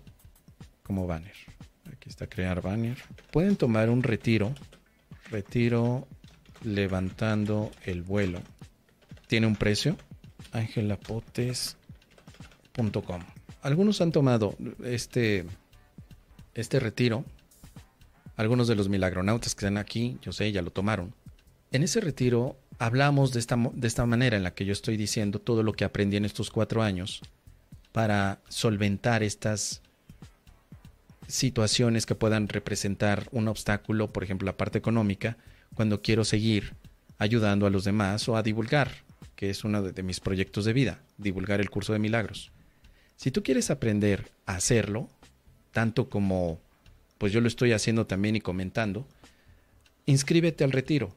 como 0.83 1.05
banner. 1.07 1.35
Aquí 1.91 2.09
está 2.09 2.27
crear 2.27 2.61
banner. 2.61 2.97
Pueden 3.31 3.55
tomar 3.55 3.89
un 3.89 4.03
retiro, 4.03 4.53
retiro 5.29 6.07
levantando 6.63 7.71
el 7.85 8.03
vuelo. 8.03 8.41
Tiene 9.27 9.47
un 9.47 9.55
precio, 9.55 9.97
angelapotes.com. 10.51 13.21
Algunos 13.61 14.01
han 14.01 14.11
tomado 14.11 14.57
este 14.83 15.45
este 16.53 16.79
retiro, 16.79 17.25
algunos 18.35 18.67
de 18.67 18.75
los 18.75 18.89
milagronautas 18.89 19.55
que 19.55 19.65
están 19.65 19.77
aquí, 19.77 20.17
yo 20.21 20.31
sé, 20.31 20.51
ya 20.51 20.61
lo 20.61 20.71
tomaron. 20.71 21.13
En 21.71 21.83
ese 21.83 22.01
retiro 22.01 22.57
hablamos 22.79 23.33
de 23.33 23.39
esta, 23.39 23.55
de 23.55 23.87
esta 23.87 24.05
manera 24.05 24.37
en 24.37 24.43
la 24.43 24.53
que 24.53 24.65
yo 24.65 24.73
estoy 24.73 24.97
diciendo 24.97 25.39
todo 25.39 25.63
lo 25.63 25.73
que 25.73 25.85
aprendí 25.85 26.17
en 26.17 26.25
estos 26.25 26.49
cuatro 26.49 26.81
años 26.81 27.21
para 27.91 28.39
solventar 28.49 29.23
estas 29.23 29.81
situaciones 31.27 32.05
que 32.05 32.15
puedan 32.15 32.47
representar 32.47 33.27
un 33.31 33.47
obstáculo, 33.47 34.07
por 34.11 34.23
ejemplo, 34.23 34.45
la 34.45 34.57
parte 34.57 34.77
económica, 34.77 35.37
cuando 35.75 36.01
quiero 36.01 36.25
seguir 36.25 36.73
ayudando 37.17 37.65
a 37.65 37.69
los 37.69 37.83
demás 37.83 38.27
o 38.27 38.35
a 38.35 38.43
divulgar, 38.43 38.91
que 39.35 39.49
es 39.49 39.63
uno 39.63 39.81
de 39.81 40.03
mis 40.03 40.19
proyectos 40.19 40.65
de 40.65 40.73
vida, 40.73 40.99
divulgar 41.17 41.61
el 41.61 41.69
curso 41.69 41.93
de 41.93 41.99
milagros. 41.99 42.51
Si 43.15 43.31
tú 43.31 43.43
quieres 43.43 43.71
aprender 43.71 44.31
a 44.45 44.55
hacerlo, 44.55 45.07
tanto 45.71 46.09
como 46.09 46.59
pues 47.23 47.31
yo 47.31 47.39
lo 47.39 47.47
estoy 47.47 47.71
haciendo 47.71 48.05
también 48.05 48.35
y 48.35 48.41
comentando, 48.41 49.07
inscríbete 50.05 50.65
al 50.65 50.73
retiro. 50.73 51.15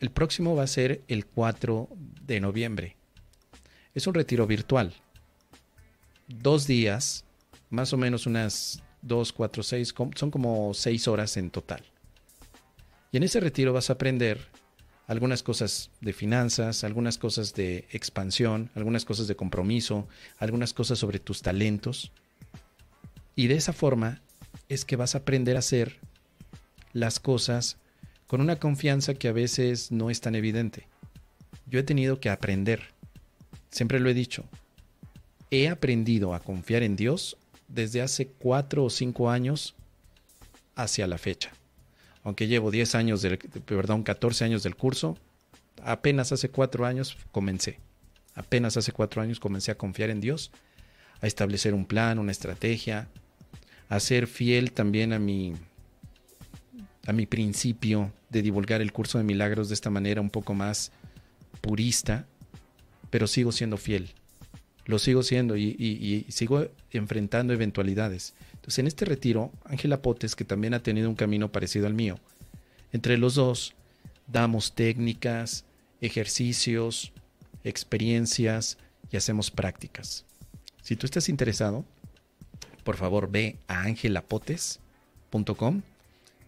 El 0.00 0.10
próximo 0.10 0.56
va 0.56 0.64
a 0.64 0.66
ser 0.66 1.02
el 1.06 1.26
4 1.26 1.90
de 2.26 2.40
noviembre. 2.40 2.96
Es 3.94 4.08
un 4.08 4.14
retiro 4.14 4.48
virtual. 4.48 4.92
dos 6.26 6.66
días, 6.66 7.24
más 7.70 7.92
o 7.92 7.96
menos 7.96 8.26
unas 8.26 8.82
dos, 9.00 9.32
cuatro, 9.32 9.62
seis, 9.62 9.94
son 10.16 10.32
como 10.32 10.74
seis 10.74 11.06
horas 11.06 11.36
en 11.36 11.50
total. 11.50 11.84
Y 13.12 13.18
en 13.18 13.22
ese 13.22 13.38
retiro 13.38 13.72
vas 13.72 13.90
a 13.90 13.92
aprender 13.92 14.40
algunas 15.06 15.44
cosas 15.44 15.92
de 16.00 16.12
finanzas, 16.12 16.82
algunas 16.82 17.16
cosas 17.16 17.54
de 17.54 17.86
expansión, 17.92 18.70
algunas 18.74 19.04
cosas 19.04 19.28
de 19.28 19.36
compromiso, 19.36 20.08
algunas 20.38 20.74
cosas 20.74 20.98
sobre 20.98 21.20
tus 21.20 21.42
talentos. 21.42 22.10
Y 23.36 23.46
de 23.46 23.54
esa 23.54 23.72
forma 23.72 24.20
es 24.74 24.84
que 24.84 24.96
vas 24.96 25.14
a 25.14 25.18
aprender 25.18 25.56
a 25.56 25.60
hacer 25.60 25.98
las 26.92 27.20
cosas 27.20 27.78
con 28.26 28.40
una 28.40 28.56
confianza 28.56 29.14
que 29.14 29.28
a 29.28 29.32
veces 29.32 29.92
no 29.92 30.10
es 30.10 30.20
tan 30.20 30.34
evidente. 30.34 30.86
Yo 31.66 31.78
he 31.78 31.82
tenido 31.82 32.20
que 32.20 32.30
aprender, 32.30 32.82
siempre 33.70 34.00
lo 34.00 34.10
he 34.10 34.14
dicho, 34.14 34.44
he 35.50 35.68
aprendido 35.68 36.34
a 36.34 36.40
confiar 36.40 36.82
en 36.82 36.96
Dios 36.96 37.36
desde 37.68 38.02
hace 38.02 38.28
cuatro 38.28 38.84
o 38.84 38.90
cinco 38.90 39.30
años 39.30 39.74
hacia 40.74 41.06
la 41.06 41.18
fecha. 41.18 41.52
Aunque 42.22 42.46
llevo 42.46 42.70
10 42.70 42.94
años, 42.94 43.22
del, 43.22 43.38
perdón, 43.38 44.02
14 44.02 44.44
años 44.44 44.62
del 44.62 44.76
curso, 44.76 45.18
apenas 45.82 46.32
hace 46.32 46.48
cuatro 46.48 46.86
años 46.86 47.16
comencé. 47.32 47.78
Apenas 48.34 48.76
hace 48.76 48.92
cuatro 48.92 49.22
años 49.22 49.40
comencé 49.40 49.70
a 49.70 49.78
confiar 49.78 50.10
en 50.10 50.20
Dios, 50.20 50.50
a 51.20 51.26
establecer 51.26 51.74
un 51.74 51.84
plan, 51.84 52.18
una 52.18 52.32
estrategia, 52.32 53.08
a 53.88 54.00
ser 54.00 54.26
fiel 54.26 54.72
también 54.72 55.12
a 55.12 55.18
mi, 55.18 55.54
a 57.06 57.12
mi 57.12 57.26
principio 57.26 58.12
de 58.30 58.42
divulgar 58.42 58.80
el 58.80 58.92
curso 58.92 59.18
de 59.18 59.24
milagros 59.24 59.68
de 59.68 59.74
esta 59.74 59.90
manera 59.90 60.20
un 60.20 60.30
poco 60.30 60.54
más 60.54 60.92
purista, 61.60 62.26
pero 63.10 63.26
sigo 63.26 63.52
siendo 63.52 63.76
fiel. 63.76 64.10
Lo 64.86 64.98
sigo 64.98 65.22
siendo 65.22 65.56
y, 65.56 66.26
sigo 66.28 66.66
enfrentando 66.90 67.52
eventualidades. 67.54 68.34
Entonces, 68.52 68.80
en 68.80 68.86
este 68.86 69.04
retiro, 69.04 69.50
Ángela 69.64 70.02
Potes, 70.02 70.36
que 70.36 70.44
también 70.44 70.74
ha 70.74 70.82
tenido 70.82 71.08
un 71.08 71.14
camino 71.14 71.50
parecido 71.50 71.86
al 71.86 71.94
mío, 71.94 72.18
entre 72.92 73.16
los 73.16 73.34
dos 73.34 73.74
damos 74.26 74.74
técnicas, 74.74 75.64
ejercicios, 76.00 77.12
experiencias 77.62 78.78
y 79.10 79.16
hacemos 79.16 79.50
prácticas. 79.50 80.24
Si 80.82 80.96
tú 80.96 81.06
estás 81.06 81.28
interesado, 81.28 81.84
por 82.84 82.96
favor 82.96 83.30
ve 83.30 83.58
a 83.66 83.82
angelapotes.com 83.82 85.82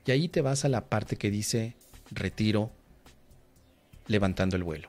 y 0.06 0.10
ahí 0.10 0.28
te 0.28 0.40
vas 0.40 0.64
a 0.64 0.68
la 0.68 0.88
parte 0.88 1.16
que 1.16 1.30
dice 1.30 1.74
retiro 2.12 2.70
levantando 4.06 4.54
el 4.54 4.62
vuelo. 4.62 4.88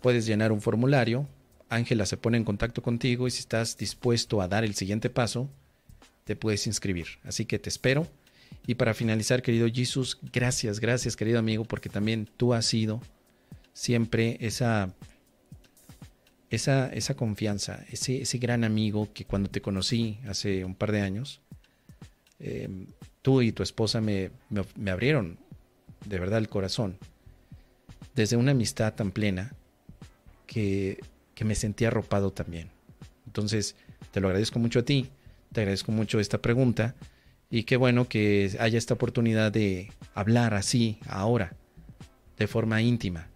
Puedes 0.00 0.26
llenar 0.26 0.50
un 0.50 0.60
formulario, 0.60 1.28
Ángela 1.68 2.04
se 2.06 2.16
pone 2.16 2.36
en 2.36 2.44
contacto 2.44 2.82
contigo 2.82 3.28
y 3.28 3.30
si 3.30 3.40
estás 3.40 3.76
dispuesto 3.76 4.42
a 4.42 4.48
dar 4.48 4.64
el 4.64 4.74
siguiente 4.74 5.08
paso, 5.08 5.48
te 6.24 6.34
puedes 6.34 6.66
inscribir. 6.66 7.06
Así 7.24 7.46
que 7.46 7.58
te 7.58 7.68
espero. 7.68 8.08
Y 8.66 8.74
para 8.74 8.94
finalizar, 8.94 9.42
querido 9.42 9.68
Jesús, 9.72 10.18
gracias, 10.32 10.80
gracias, 10.80 11.16
querido 11.16 11.38
amigo, 11.38 11.64
porque 11.64 11.88
también 11.88 12.28
tú 12.36 12.52
has 12.52 12.66
sido 12.66 13.00
siempre 13.72 14.36
esa 14.40 14.92
esa, 16.52 16.88
esa 16.88 17.14
confianza, 17.14 17.82
ese, 17.90 18.20
ese, 18.20 18.36
gran 18.36 18.62
amigo 18.62 19.08
que 19.14 19.24
cuando 19.24 19.48
te 19.48 19.62
conocí 19.62 20.18
hace 20.28 20.66
un 20.66 20.74
par 20.74 20.92
de 20.92 21.00
años, 21.00 21.40
em, 22.38 22.88
tú 23.22 23.40
y 23.40 23.52
tu 23.52 23.62
esposa 23.62 24.02
me, 24.02 24.30
me, 24.76 24.90
abrieron 24.90 25.38
de 26.04 26.18
verdad 26.18 26.38
el 26.38 26.50
corazón, 26.50 26.98
desde 28.14 28.36
una 28.36 28.50
amistad 28.50 28.92
tan 28.92 29.12
plena 29.12 29.54
que, 30.46 31.00
que 31.34 31.46
me 31.46 31.54
sentí 31.54 31.86
arropado 31.86 32.32
también. 32.32 32.68
Entonces, 33.24 33.74
te 34.10 34.20
lo 34.20 34.28
agradezco 34.28 34.58
mucho 34.58 34.80
a 34.80 34.84
ti, 34.84 35.08
te 35.52 35.62
agradezco 35.62 35.90
mucho 35.90 36.20
esta 36.20 36.42
pregunta 36.42 36.94
y 37.48 37.62
qué 37.62 37.78
bueno 37.78 38.08
que 38.08 38.54
haya 38.60 38.76
esta 38.76 38.92
oportunidad 38.92 39.52
de 39.52 39.90
hablar 40.14 40.52
así 40.52 40.98
ahora, 41.06 41.56
de 42.36 42.46
forma 42.46 42.82
íntima, 42.82 43.28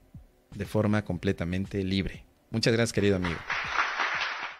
de 0.54 0.66
forma 0.66 1.02
completamente 1.02 1.82
libre. 1.82 2.25
Muchas 2.56 2.72
gracias, 2.72 2.94
querido 2.94 3.16
amigo. 3.16 3.36